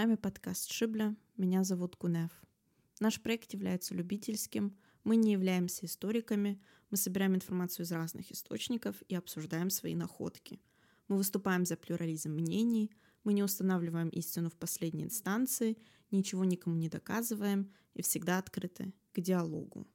вами 0.00 0.14
подкаст 0.14 0.72
Шибля. 0.72 1.14
Меня 1.36 1.62
зовут 1.62 1.94
Кунев. 1.94 2.30
Наш 3.00 3.20
проект 3.20 3.52
является 3.52 3.94
любительским. 3.94 4.74
Мы 5.04 5.16
не 5.16 5.32
являемся 5.32 5.84
историками. 5.84 6.58
Мы 6.88 6.96
собираем 6.96 7.34
информацию 7.34 7.84
из 7.84 7.92
разных 7.92 8.32
источников 8.32 8.96
и 9.10 9.14
обсуждаем 9.14 9.68
свои 9.68 9.94
находки. 9.94 10.58
Мы 11.08 11.18
выступаем 11.18 11.66
за 11.66 11.76
плюрализм 11.76 12.30
мнений. 12.30 12.90
Мы 13.24 13.34
не 13.34 13.42
устанавливаем 13.42 14.08
истину 14.08 14.48
в 14.48 14.56
последней 14.56 15.04
инстанции, 15.04 15.76
ничего 16.10 16.46
никому 16.46 16.76
не 16.76 16.88
доказываем 16.88 17.70
и 17.92 18.00
всегда 18.00 18.38
открыты 18.38 18.94
к 19.12 19.20
диалогу. 19.20 19.86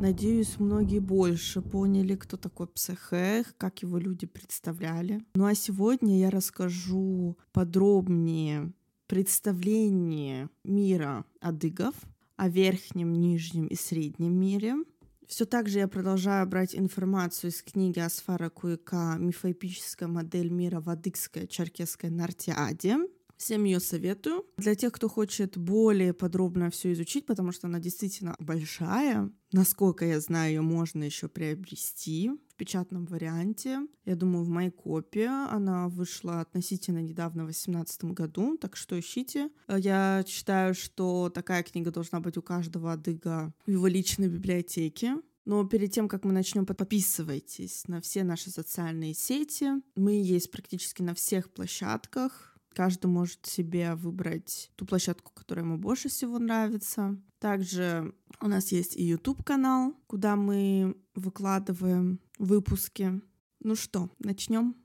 Надеюсь, 0.00 0.58
многие 0.58 0.98
больше 0.98 1.60
поняли, 1.60 2.14
кто 2.14 2.38
такой 2.38 2.68
психех, 2.68 3.54
как 3.58 3.82
его 3.82 3.98
люди 3.98 4.26
представляли. 4.26 5.22
Ну 5.34 5.44
а 5.44 5.54
сегодня 5.54 6.18
я 6.18 6.30
расскажу 6.30 7.36
подробнее 7.52 8.72
представление 9.06 10.48
мира 10.64 11.26
адыгов, 11.42 11.94
о 12.36 12.48
верхнем, 12.48 13.12
нижнем 13.12 13.66
и 13.66 13.74
среднем 13.74 14.32
мире. 14.32 14.76
Все 15.26 15.44
так 15.44 15.68
же 15.68 15.80
я 15.80 15.86
продолжаю 15.86 16.46
брать 16.46 16.74
информацию 16.74 17.50
из 17.50 17.62
книги 17.62 17.98
Асфара 17.98 18.48
Куика 18.48 19.16
«Мифоэпическая 19.18 20.08
модель 20.08 20.48
мира 20.48 20.80
в 20.80 20.88
адыгской 20.88 21.46
черкесской 21.46 22.08
нартиаде». 22.08 22.96
Всем 23.40 23.64
ее 23.64 23.80
советую. 23.80 24.44
Для 24.58 24.74
тех, 24.74 24.92
кто 24.92 25.08
хочет 25.08 25.56
более 25.56 26.12
подробно 26.12 26.70
все 26.70 26.92
изучить, 26.92 27.24
потому 27.24 27.52
что 27.52 27.68
она 27.68 27.78
действительно 27.78 28.36
большая. 28.38 29.32
Насколько 29.50 30.04
я 30.04 30.20
знаю, 30.20 30.50
ее 30.50 30.60
можно 30.60 31.04
еще 31.04 31.26
приобрести 31.26 32.32
в 32.50 32.54
печатном 32.56 33.06
варианте. 33.06 33.78
Я 34.04 34.14
думаю, 34.14 34.44
в 34.44 34.50
моей 34.50 34.70
копии 34.70 35.24
она 35.24 35.88
вышла 35.88 36.42
относительно 36.42 36.98
недавно, 36.98 37.44
в 37.44 37.46
2018 37.46 38.04
году, 38.12 38.58
так 38.58 38.76
что 38.76 39.00
ищите. 39.00 39.48
Я 39.68 40.22
считаю, 40.28 40.74
что 40.74 41.30
такая 41.34 41.62
книга 41.62 41.90
должна 41.90 42.20
быть 42.20 42.36
у 42.36 42.42
каждого 42.42 42.92
адыга 42.92 43.54
в 43.64 43.70
его 43.70 43.86
личной 43.86 44.28
библиотеке. 44.28 45.16
Но 45.46 45.64
перед 45.64 45.90
тем, 45.92 46.08
как 46.08 46.26
мы 46.26 46.32
начнем, 46.32 46.66
подписывайтесь 46.66 47.88
на 47.88 48.02
все 48.02 48.22
наши 48.22 48.50
социальные 48.50 49.14
сети. 49.14 49.70
Мы 49.96 50.20
есть 50.20 50.50
практически 50.50 51.00
на 51.00 51.14
всех 51.14 51.50
площадках 51.50 52.49
Каждый 52.74 53.06
может 53.06 53.46
себе 53.46 53.94
выбрать 53.94 54.70
ту 54.76 54.86
площадку, 54.86 55.32
которая 55.34 55.64
ему 55.64 55.76
больше 55.76 56.08
всего 56.08 56.38
нравится. 56.38 57.20
Также 57.40 58.14
у 58.40 58.48
нас 58.48 58.70
есть 58.70 58.96
и 58.96 59.04
YouTube-канал, 59.04 59.94
куда 60.06 60.36
мы 60.36 60.96
выкладываем 61.14 62.20
выпуски. 62.38 63.20
Ну 63.60 63.74
что, 63.74 64.10
начнем? 64.18 64.76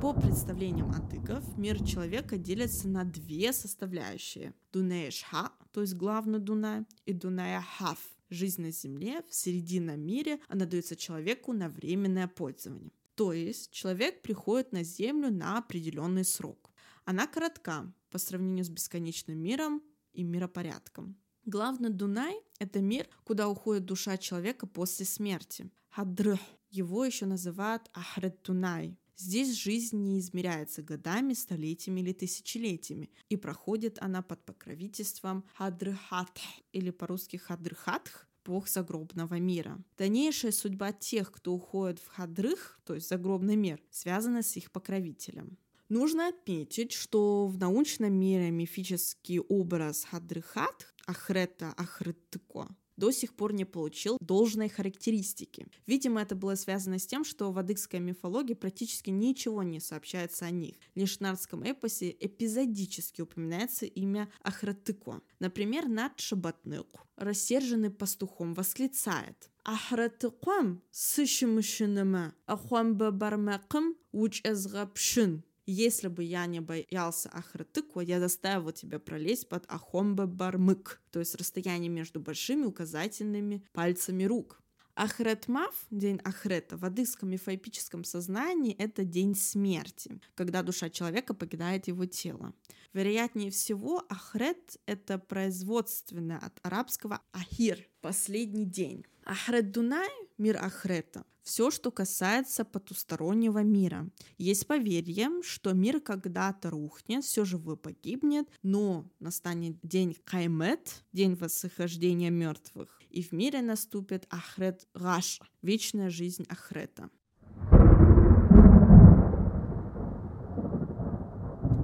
По 0.00 0.12
представлениям 0.12 0.90
антыков, 0.90 1.58
мир 1.58 1.84
человека 1.84 2.38
делится 2.38 2.88
на 2.88 3.04
две 3.04 3.52
составляющие. 3.52 4.54
Дунея-Шха, 4.72 5.50
то 5.72 5.80
есть 5.80 5.94
главный 5.94 6.38
Дунай, 6.38 6.84
и 7.04 7.12
Дунея-Хав, 7.12 7.98
жизнь 8.30 8.62
на 8.62 8.70
Земле, 8.70 9.22
в 9.28 9.34
серединном 9.34 10.00
мире, 10.00 10.38
она 10.48 10.66
дается 10.66 10.94
человеку 10.94 11.52
на 11.52 11.68
временное 11.68 12.28
пользование. 12.28 12.92
То 13.18 13.32
есть 13.32 13.72
человек 13.72 14.22
приходит 14.22 14.70
на 14.70 14.84
Землю 14.84 15.32
на 15.32 15.58
определенный 15.58 16.24
срок. 16.24 16.70
Она 17.04 17.26
коротка 17.26 17.92
по 18.10 18.18
сравнению 18.18 18.64
с 18.64 18.68
бесконечным 18.68 19.36
миром 19.36 19.82
и 20.12 20.22
миропорядком. 20.22 21.16
Главный 21.44 21.90
Дунай— 21.90 22.40
это 22.60 22.80
мир, 22.80 23.08
куда 23.24 23.48
уходит 23.48 23.86
душа 23.86 24.18
человека 24.18 24.68
после 24.68 25.04
смерти. 25.04 25.68
Хадрх. 25.88 26.38
Его 26.70 27.04
еще 27.04 27.26
называют 27.26 27.90
Ахред 27.92 28.40
Дунай. 28.44 28.96
Здесь 29.16 29.56
жизнь 29.56 29.96
не 29.96 30.20
измеряется 30.20 30.82
годами, 30.82 31.32
столетиями 31.32 32.02
или 32.02 32.12
тысячелетиями, 32.12 33.10
и 33.28 33.36
проходит 33.36 33.98
она 34.00 34.22
под 34.22 34.44
покровительством 34.44 35.44
Хадрхатх, 35.54 36.40
или 36.70 36.90
по-русски 36.90 37.36
Хадрхатх, 37.36 38.27
бог 38.48 38.66
загробного 38.66 39.38
мира. 39.38 39.78
Дальнейшая 39.98 40.52
судьба 40.52 40.92
тех, 40.92 41.30
кто 41.30 41.52
уходит 41.52 41.98
в 41.98 42.08
хадрых, 42.08 42.80
то 42.86 42.94
есть 42.94 43.08
загробный 43.08 43.56
мир, 43.56 43.78
связана 43.90 44.42
с 44.42 44.56
их 44.56 44.72
покровителем. 44.72 45.58
Нужно 45.90 46.28
отметить, 46.28 46.92
что 46.92 47.46
в 47.46 47.58
научном 47.58 48.14
мире 48.14 48.50
мифический 48.50 49.38
образ 49.38 50.04
Хадрыхат, 50.04 50.94
Ахрета 51.06 51.74
Ахреттыко, 51.76 52.68
до 52.98 53.12
сих 53.12 53.32
пор 53.32 53.52
не 53.52 53.64
получил 53.64 54.18
должной 54.20 54.68
характеристики. 54.68 55.66
Видимо, 55.86 56.20
это 56.20 56.34
было 56.34 56.56
связано 56.56 56.98
с 56.98 57.06
тем, 57.06 57.24
что 57.24 57.52
в 57.52 57.58
адыгской 57.58 58.00
мифологии 58.00 58.54
практически 58.54 59.10
ничего 59.10 59.62
не 59.62 59.80
сообщается 59.80 60.44
о 60.44 60.50
них. 60.50 60.74
Лишь 60.94 61.16
в 61.16 61.20
нардском 61.20 61.62
эпосе 61.62 62.14
эпизодически 62.18 63.22
упоминается 63.22 63.86
имя 63.86 64.28
Ахратыко. 64.42 65.22
Например, 65.38 65.88
Над 65.88 66.18
Шабатнык, 66.18 66.88
рассерженный 67.16 67.90
пастухом, 67.90 68.54
восклицает 68.54 69.48
Ахратыком 69.64 70.82
сышимышынымы, 70.90 72.32
ахуамбы 72.46 73.12
бармакым 73.12 73.96
уч 74.12 74.40
эзгапшын. 74.42 75.44
Если 75.70 76.08
бы 76.08 76.24
я 76.24 76.46
не 76.46 76.60
боялся 76.60 77.28
Ахратыква, 77.28 78.00
я 78.00 78.20
заставил 78.20 78.72
тебя 78.72 78.98
пролезть 78.98 79.50
под 79.50 79.70
Ахомбе 79.70 80.24
Бармык, 80.24 81.02
то 81.10 81.18
есть 81.18 81.34
расстояние 81.34 81.90
между 81.90 82.20
большими 82.20 82.64
указательными 82.64 83.62
пальцами 83.74 84.24
рук. 84.24 84.62
Ахретмав, 84.94 85.74
день 85.90 86.22
Ахрета, 86.24 86.78
в 86.78 86.86
адыгском 86.86 87.28
мифоэпическом 87.28 88.04
сознании 88.04 88.74
это 88.78 89.04
день 89.04 89.34
смерти, 89.34 90.18
когда 90.34 90.62
душа 90.62 90.88
человека 90.88 91.34
покидает 91.34 91.86
его 91.86 92.06
тело. 92.06 92.54
Вероятнее 92.94 93.50
всего, 93.50 94.06
Ахрет— 94.08 94.78
это 94.86 95.18
производственное 95.18 96.38
от 96.38 96.58
арабского 96.62 97.20
Ахир— 97.32 97.86
последний 98.00 98.64
день. 98.64 99.04
Ахрет 99.24 99.70
Дунай— 99.70 100.08
мир 100.38 100.56
Ахрета, 100.56 101.24
все, 101.42 101.70
что 101.70 101.90
касается 101.90 102.64
потустороннего 102.64 103.62
мира. 103.62 104.10
Есть 104.36 104.66
поверье, 104.66 105.30
что 105.42 105.72
мир 105.72 106.00
когда-то 106.00 106.70
рухнет, 106.70 107.24
все 107.24 107.44
живое 107.44 107.76
погибнет, 107.76 108.48
но 108.62 109.10
настанет 109.18 109.76
день 109.82 110.16
Каймет, 110.24 111.04
день 111.12 111.34
восхождения 111.34 112.30
мертвых, 112.30 113.00
и 113.10 113.22
в 113.22 113.32
мире 113.32 113.62
наступит 113.62 114.26
Ахрет 114.30 114.86
Раша, 114.92 115.46
вечная 115.62 116.10
жизнь 116.10 116.44
Ахрета. 116.48 117.10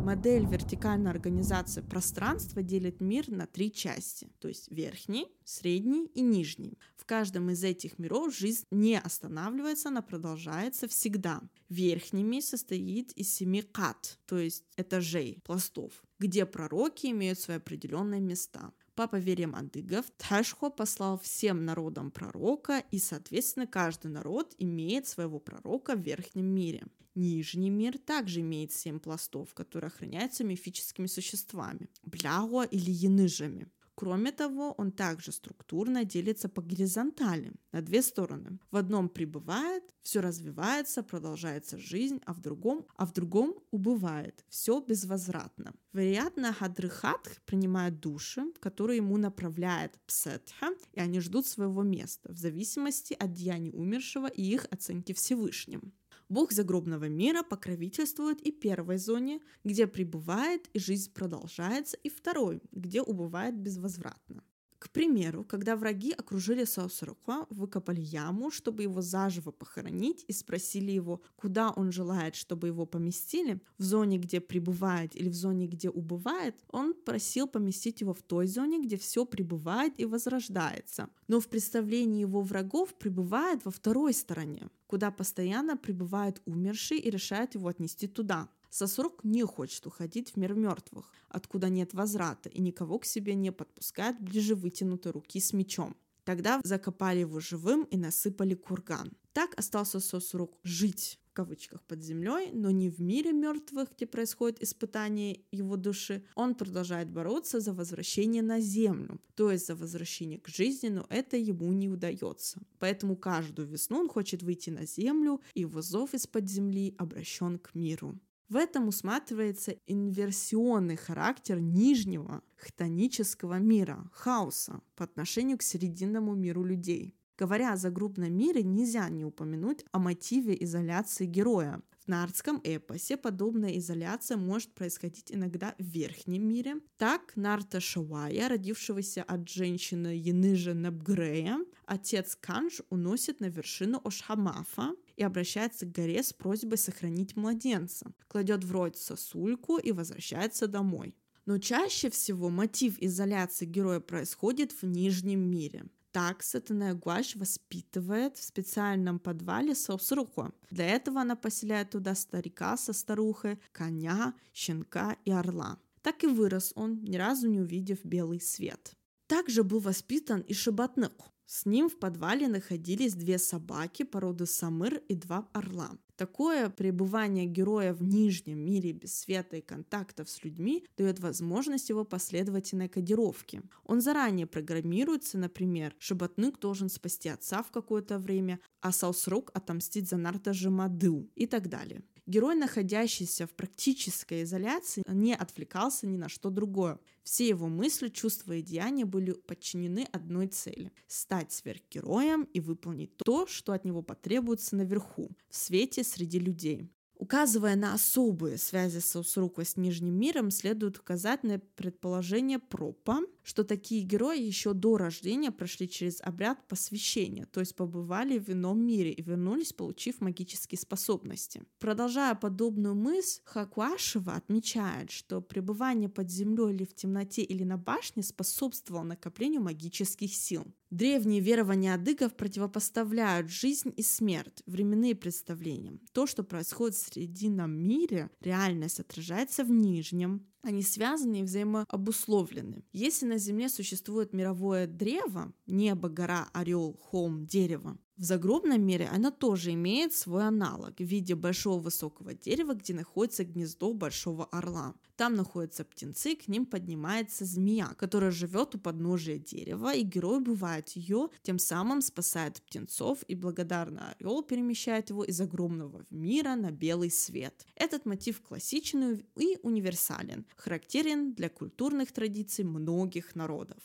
Модель 0.04 0.44
вертикальной 0.44 1.10
организации 1.10 1.80
пространства 1.80 2.62
делит 2.62 3.00
мир 3.00 3.30
на 3.30 3.46
три 3.46 3.72
части, 3.72 4.30
то 4.38 4.48
есть 4.48 4.70
верхний, 4.70 5.28
средний 5.44 6.04
и 6.08 6.20
нижний. 6.20 6.78
В 6.94 7.06
каждом 7.06 7.48
из 7.48 7.64
этих 7.64 7.98
миров 7.98 8.36
жизнь 8.36 8.66
не 8.70 9.00
останавливается, 9.00 9.88
она 9.88 10.02
продолжается 10.02 10.88
всегда. 10.88 11.40
Верхними 11.70 12.40
состоит 12.40 13.12
из 13.12 13.34
семи 13.34 13.62
кат, 13.62 14.18
то 14.26 14.38
есть 14.38 14.64
этажей, 14.76 15.38
пластов, 15.42 16.04
где 16.18 16.44
пророки 16.44 17.06
имеют 17.06 17.38
свои 17.38 17.56
определенные 17.56 18.20
места. 18.20 18.72
По 18.94 19.08
поверьям 19.08 19.54
андыгов, 19.54 20.04
Ташхо 20.18 20.68
послал 20.68 21.18
всем 21.18 21.64
народам 21.64 22.10
пророка, 22.10 22.84
и, 22.90 22.98
соответственно, 22.98 23.66
каждый 23.66 24.10
народ 24.10 24.54
имеет 24.58 25.06
своего 25.06 25.38
пророка 25.38 25.96
в 25.96 26.00
верхнем 26.00 26.44
мире. 26.44 26.84
Нижний 27.14 27.70
мир 27.70 27.98
также 27.98 28.40
имеет 28.40 28.72
семь 28.72 28.98
пластов, 28.98 29.54
которые 29.54 29.88
охраняются 29.88 30.44
мифическими 30.44 31.06
существами– 31.06 31.88
бляго 32.02 32.62
или 32.64 32.90
яныжами. 32.90 33.68
Кроме 33.94 34.32
того, 34.32 34.72
он 34.72 34.90
также 34.90 35.30
структурно 35.30 36.04
делится 36.04 36.48
по 36.48 36.60
горизонтали 36.60 37.52
на 37.70 37.80
две 37.80 38.02
стороны. 38.02 38.58
В 38.72 38.76
одном 38.76 39.08
пребывает, 39.08 39.84
все 40.02 40.20
развивается, 40.20 41.04
продолжается 41.04 41.78
жизнь, 41.78 42.20
а 42.26 42.34
в 42.34 42.40
другом, 42.40 42.86
а 42.96 43.06
в 43.06 43.12
другом 43.12 43.54
убывает, 43.70 44.44
все 44.48 44.80
безвозвратно. 44.80 45.74
Вероятно, 45.92 46.52
Хадрыхатх 46.52 47.40
принимает 47.46 48.00
души, 48.00 48.42
которые 48.58 48.96
ему 48.96 49.16
направляет 49.16 49.96
Псетха, 50.06 50.70
и 50.92 50.98
они 50.98 51.20
ждут 51.20 51.46
своего 51.46 51.84
места 51.84 52.32
в 52.32 52.38
зависимости 52.38 53.14
от 53.14 53.32
деяний 53.32 53.70
умершего 53.72 54.26
и 54.26 54.42
их 54.42 54.66
оценки 54.72 55.12
Всевышним. 55.12 55.92
Бог 56.34 56.50
загробного 56.50 57.08
мира 57.08 57.44
покровительствует 57.44 58.40
и 58.40 58.50
первой 58.50 58.98
зоне, 58.98 59.40
где 59.62 59.86
пребывает 59.86 60.68
и 60.72 60.80
жизнь 60.80 61.12
продолжается, 61.12 61.96
и 62.02 62.08
второй, 62.08 62.60
где 62.72 63.02
убывает 63.02 63.56
безвозвратно. 63.56 64.42
К 64.80 64.90
примеру, 64.90 65.44
когда 65.44 65.76
враги 65.76 66.12
окружили 66.12 66.64
Саусрука, 66.64 67.46
выкопали 67.50 68.00
яму, 68.00 68.50
чтобы 68.50 68.82
его 68.82 69.00
заживо 69.00 69.52
похоронить, 69.52 70.24
и 70.28 70.32
спросили 70.32 70.90
его, 70.90 71.22
куда 71.36 71.70
он 71.70 71.92
желает, 71.92 72.34
чтобы 72.34 72.66
его 72.66 72.84
поместили, 72.84 73.60
в 73.78 73.82
зоне, 73.84 74.18
где 74.18 74.40
пребывает 74.40 75.16
или 75.16 75.28
в 75.28 75.34
зоне, 75.34 75.68
где 75.68 75.88
убывает, 75.88 76.56
он 76.68 76.94
просил 76.94 77.46
поместить 77.46 78.00
его 78.00 78.12
в 78.12 78.22
той 78.22 78.46
зоне, 78.46 78.82
где 78.82 78.96
все 78.96 79.24
пребывает 79.24 79.94
и 80.00 80.04
возрождается. 80.04 81.08
Но 81.28 81.38
в 81.38 81.48
представлении 81.48 82.22
его 82.22 82.42
врагов 82.42 82.92
пребывает 82.98 83.64
во 83.64 83.70
второй 83.70 84.12
стороне, 84.12 84.68
куда 84.94 85.10
постоянно 85.10 85.76
пребывает 85.76 86.40
умерший 86.44 86.98
и 86.98 87.10
решает 87.10 87.56
его 87.56 87.66
отнести 87.66 88.06
туда. 88.06 88.48
Сосрок 88.70 89.24
не 89.24 89.42
хочет 89.42 89.84
уходить 89.88 90.30
в 90.30 90.36
мир 90.36 90.54
мертвых, 90.54 91.12
откуда 91.28 91.68
нет 91.68 91.94
возврата, 91.94 92.48
и 92.48 92.60
никого 92.60 93.00
к 93.00 93.04
себе 93.04 93.34
не 93.34 93.50
подпускает 93.50 94.20
ближе 94.20 94.54
вытянутой 94.54 95.10
руки 95.10 95.40
с 95.40 95.52
мечом. 95.52 95.96
Тогда 96.22 96.60
закопали 96.62 97.18
его 97.18 97.40
живым 97.40 97.82
и 97.90 97.96
насыпали 97.96 98.54
курган. 98.54 99.10
Так 99.32 99.58
остался 99.58 99.98
Сосрук 99.98 100.56
жить 100.62 101.18
кавычках 101.34 101.82
под 101.82 102.02
землей, 102.02 102.50
но 102.52 102.70
не 102.70 102.88
в 102.88 103.00
мире 103.00 103.32
мертвых, 103.32 103.90
где 103.94 104.06
происходит 104.06 104.62
испытание 104.62 105.40
его 105.52 105.76
души. 105.76 106.24
Он 106.34 106.54
продолжает 106.54 107.10
бороться 107.10 107.60
за 107.60 107.74
возвращение 107.74 108.42
на 108.42 108.60
землю, 108.60 109.20
то 109.34 109.50
есть 109.50 109.66
за 109.66 109.74
возвращение 109.74 110.38
к 110.38 110.48
жизни, 110.48 110.88
но 110.88 111.06
это 111.10 111.36
ему 111.36 111.70
не 111.72 111.88
удается. 111.88 112.62
Поэтому 112.78 113.16
каждую 113.16 113.68
весну 113.68 113.98
он 113.98 114.08
хочет 114.08 114.42
выйти 114.42 114.70
на 114.70 114.86
землю, 114.86 115.40
и 115.52 115.60
его 115.60 115.82
зов 115.82 116.14
из-под 116.14 116.48
земли 116.48 116.94
обращен 116.96 117.58
к 117.58 117.74
миру. 117.74 118.18
В 118.48 118.56
этом 118.56 118.88
усматривается 118.88 119.74
инверсионный 119.86 120.96
характер 120.96 121.58
нижнего 121.60 122.42
хтонического 122.56 123.58
мира, 123.58 124.10
хаоса, 124.12 124.80
по 124.94 125.04
отношению 125.04 125.58
к 125.58 125.62
серединному 125.62 126.34
миру 126.34 126.62
людей. 126.62 127.16
Говоря 127.36 127.72
о 127.72 127.76
загрубном 127.76 128.32
мире, 128.32 128.62
нельзя 128.62 129.08
не 129.08 129.24
упомянуть 129.24 129.84
о 129.90 129.98
мотиве 129.98 130.56
изоляции 130.62 131.26
героя. 131.26 131.82
В 132.04 132.08
нардском 132.08 132.60
эпосе 132.62 133.16
подобная 133.16 133.78
изоляция 133.78 134.36
может 134.36 134.72
происходить 134.74 135.32
иногда 135.32 135.74
в 135.78 135.82
верхнем 135.82 136.46
мире. 136.46 136.76
Так 136.98 137.32
Нарта 137.34 137.80
Шауая, 137.80 138.48
родившегося 138.48 139.22
от 139.22 139.48
женщины 139.48 140.14
Яныжа 140.14 140.74
Набгрея, 140.74 141.58
отец 141.86 142.36
Канж 142.38 142.82
уносит 142.90 143.40
на 143.40 143.46
вершину 143.46 144.00
Ошхамафа, 144.04 144.94
и 145.16 145.22
обращается 145.22 145.86
к 145.86 145.92
горе 145.92 146.22
с 146.22 146.32
просьбой 146.32 146.76
сохранить 146.76 147.36
младенца, 147.36 148.12
кладет 148.28 148.64
в 148.64 148.72
рот 148.72 148.96
сосульку 148.96 149.78
и 149.78 149.92
возвращается 149.92 150.66
домой. 150.66 151.14
Но 151.46 151.58
чаще 151.58 152.10
всего 152.10 152.48
мотив 152.48 152.96
изоляции 153.00 153.66
героя 153.66 154.00
происходит 154.00 154.72
в 154.72 154.84
нижнем 154.84 155.40
мире. 155.40 155.86
Так 156.14 156.44
Сатана 156.44 156.94
Гуаш 156.94 157.34
воспитывает 157.34 158.36
в 158.36 158.44
специальном 158.44 159.18
подвале 159.18 159.74
Саусруку. 159.74 160.54
Для 160.70 160.86
этого 160.86 161.22
она 161.22 161.34
поселяет 161.34 161.90
туда 161.90 162.14
старика 162.14 162.76
со 162.76 162.92
старухой, 162.92 163.58
коня, 163.72 164.32
щенка 164.52 165.16
и 165.24 165.32
орла. 165.32 165.80
Так 166.02 166.22
и 166.22 166.28
вырос 166.28 166.72
он, 166.76 167.02
ни 167.02 167.16
разу 167.16 167.48
не 167.48 167.58
увидев 167.58 168.04
белый 168.04 168.40
свет. 168.40 168.94
Также 169.26 169.64
был 169.64 169.80
воспитан 169.80 170.42
и 170.42 170.54
Шабатнык, 170.54 171.20
с 171.46 171.66
ним 171.66 171.88
в 171.88 171.98
подвале 171.98 172.48
находились 172.48 173.14
две 173.14 173.38
собаки 173.38 174.02
породы 174.02 174.46
самыр 174.46 174.96
и 175.08 175.14
два 175.14 175.48
орла. 175.52 175.90
Такое 176.16 176.70
пребывание 176.70 177.44
героя 177.44 177.92
в 177.92 178.02
нижнем 178.02 178.58
мире 178.58 178.92
без 178.92 179.18
света 179.18 179.56
и 179.56 179.60
контактов 179.60 180.30
с 180.30 180.44
людьми 180.44 180.86
дает 180.96 181.18
возможность 181.18 181.88
его 181.88 182.04
последовательной 182.04 182.88
кодировки. 182.88 183.62
Он 183.84 184.00
заранее 184.00 184.46
программируется, 184.46 185.38
например, 185.38 185.94
Шабатнык 185.98 186.60
должен 186.60 186.88
спасти 186.88 187.28
отца 187.28 187.62
в 187.62 187.72
какое-то 187.72 188.18
время, 188.18 188.60
а 188.80 188.92
Саусрук 188.92 189.50
отомстить 189.54 190.08
за 190.08 190.16
Нарта 190.16 190.52
Жемадыл 190.52 191.28
и 191.34 191.46
так 191.46 191.68
далее. 191.68 192.02
Герой, 192.26 192.54
находящийся 192.54 193.46
в 193.46 193.50
практической 193.50 194.44
изоляции, 194.44 195.02
не 195.06 195.34
отвлекался 195.34 196.06
ни 196.06 196.16
на 196.16 196.30
что 196.30 196.48
другое. 196.48 196.98
Все 197.22 197.46
его 197.46 197.68
мысли, 197.68 198.08
чувства 198.08 198.52
и 198.54 198.62
деяния 198.62 199.04
были 199.04 199.32
подчинены 199.32 200.06
одной 200.10 200.46
цели– 200.46 200.90
стать 201.06 201.52
сверхгероем 201.52 202.44
и 202.44 202.60
выполнить 202.60 203.16
то, 203.18 203.46
что 203.46 203.72
от 203.72 203.84
него 203.84 204.02
потребуется 204.02 204.74
наверху, 204.74 205.36
в 205.50 205.56
свете 205.56 206.02
среди 206.02 206.38
людей. 206.38 206.90
Указывая 207.16 207.76
на 207.76 207.94
особые 207.94 208.58
связи 208.58 208.98
Саусрука 208.98 209.64
с 209.64 209.76
Нижним 209.76 210.14
миром, 210.14 210.50
следует 210.50 210.98
указать 210.98 211.42
на 211.42 211.58
предположение 211.58 212.58
Пропа, 212.58 213.20
что 213.44 213.62
такие 213.62 214.02
герои 214.02 214.40
еще 214.40 214.72
до 214.72 214.96
рождения 214.96 215.50
прошли 215.50 215.88
через 215.88 216.20
обряд 216.22 216.66
посвящения, 216.66 217.46
то 217.46 217.60
есть 217.60 217.76
побывали 217.76 218.38
в 218.38 218.48
ином 218.48 218.84
мире 218.84 219.12
и 219.12 219.22
вернулись, 219.22 219.72
получив 219.72 220.20
магические 220.20 220.78
способности. 220.78 221.62
Продолжая 221.78 222.34
подобную 222.34 222.94
мысль, 222.94 223.42
Хакуашева 223.44 224.34
отмечает, 224.34 225.10
что 225.10 225.42
пребывание 225.42 226.08
под 226.08 226.30
землей 226.30 226.72
или 226.74 226.84
в 226.84 226.94
темноте 226.94 227.42
или 227.42 227.64
на 227.64 227.76
башне 227.76 228.22
способствовало 228.22 229.04
накоплению 229.04 229.60
магических 229.60 230.34
сил. 230.34 230.66
Древние 230.90 231.40
верования 231.40 231.94
адыгов 231.94 232.36
противопоставляют 232.36 233.50
жизнь 233.50 233.92
и 233.96 234.02
смерть, 234.02 234.62
временные 234.64 235.14
представления. 235.14 235.98
То, 236.12 236.26
что 236.26 236.44
происходит 236.44 236.96
в 236.96 237.12
срединном 237.12 237.72
мире, 237.72 238.30
реальность 238.40 239.00
отражается 239.00 239.64
в 239.64 239.70
нижнем, 239.70 240.46
они 240.64 240.82
связаны 240.82 241.40
и 241.40 241.42
взаимообусловлены. 241.42 242.84
Если 242.92 243.26
на 243.26 243.38
Земле 243.38 243.68
существует 243.68 244.32
мировое 244.32 244.86
древо, 244.86 245.52
небо, 245.66 246.08
гора, 246.08 246.48
орел, 246.52 246.96
холм, 247.00 247.46
дерево, 247.46 247.98
в 248.16 248.22
загробном 248.22 248.80
мире 248.80 249.08
она 249.12 249.32
тоже 249.32 249.72
имеет 249.72 250.14
свой 250.14 250.46
аналог 250.46 250.98
в 250.98 251.04
виде 251.04 251.34
большого 251.34 251.80
высокого 251.80 252.32
дерева, 252.32 252.74
где 252.74 252.94
находится 252.94 253.44
гнездо 253.44 253.92
большого 253.92 254.44
орла. 254.46 254.94
Там 255.16 255.34
находятся 255.34 255.84
птенцы, 255.84 256.36
к 256.36 256.46
ним 256.46 256.64
поднимается 256.64 257.44
змея, 257.44 257.94
которая 257.98 258.30
живет 258.30 258.76
у 258.76 258.78
подножия 258.78 259.38
дерева, 259.38 259.92
и 259.94 260.02
герой 260.02 260.38
убивает 260.38 260.90
ее, 260.90 261.28
тем 261.42 261.58
самым 261.58 262.02
спасает 262.02 262.62
птенцов, 262.62 263.24
и 263.26 263.34
благодарный 263.34 264.12
орел 264.18 264.42
перемещает 264.42 265.10
его 265.10 265.24
из 265.24 265.40
огромного 265.40 266.06
мира 266.10 266.54
на 266.54 266.70
белый 266.70 267.10
свет. 267.10 267.66
Этот 267.74 268.06
мотив 268.06 268.40
классичный 268.42 269.24
и 269.36 269.58
универсален, 269.62 270.46
характерен 270.56 271.32
для 271.34 271.48
культурных 271.48 272.12
традиций 272.12 272.64
многих 272.64 273.34
народов. 273.34 273.78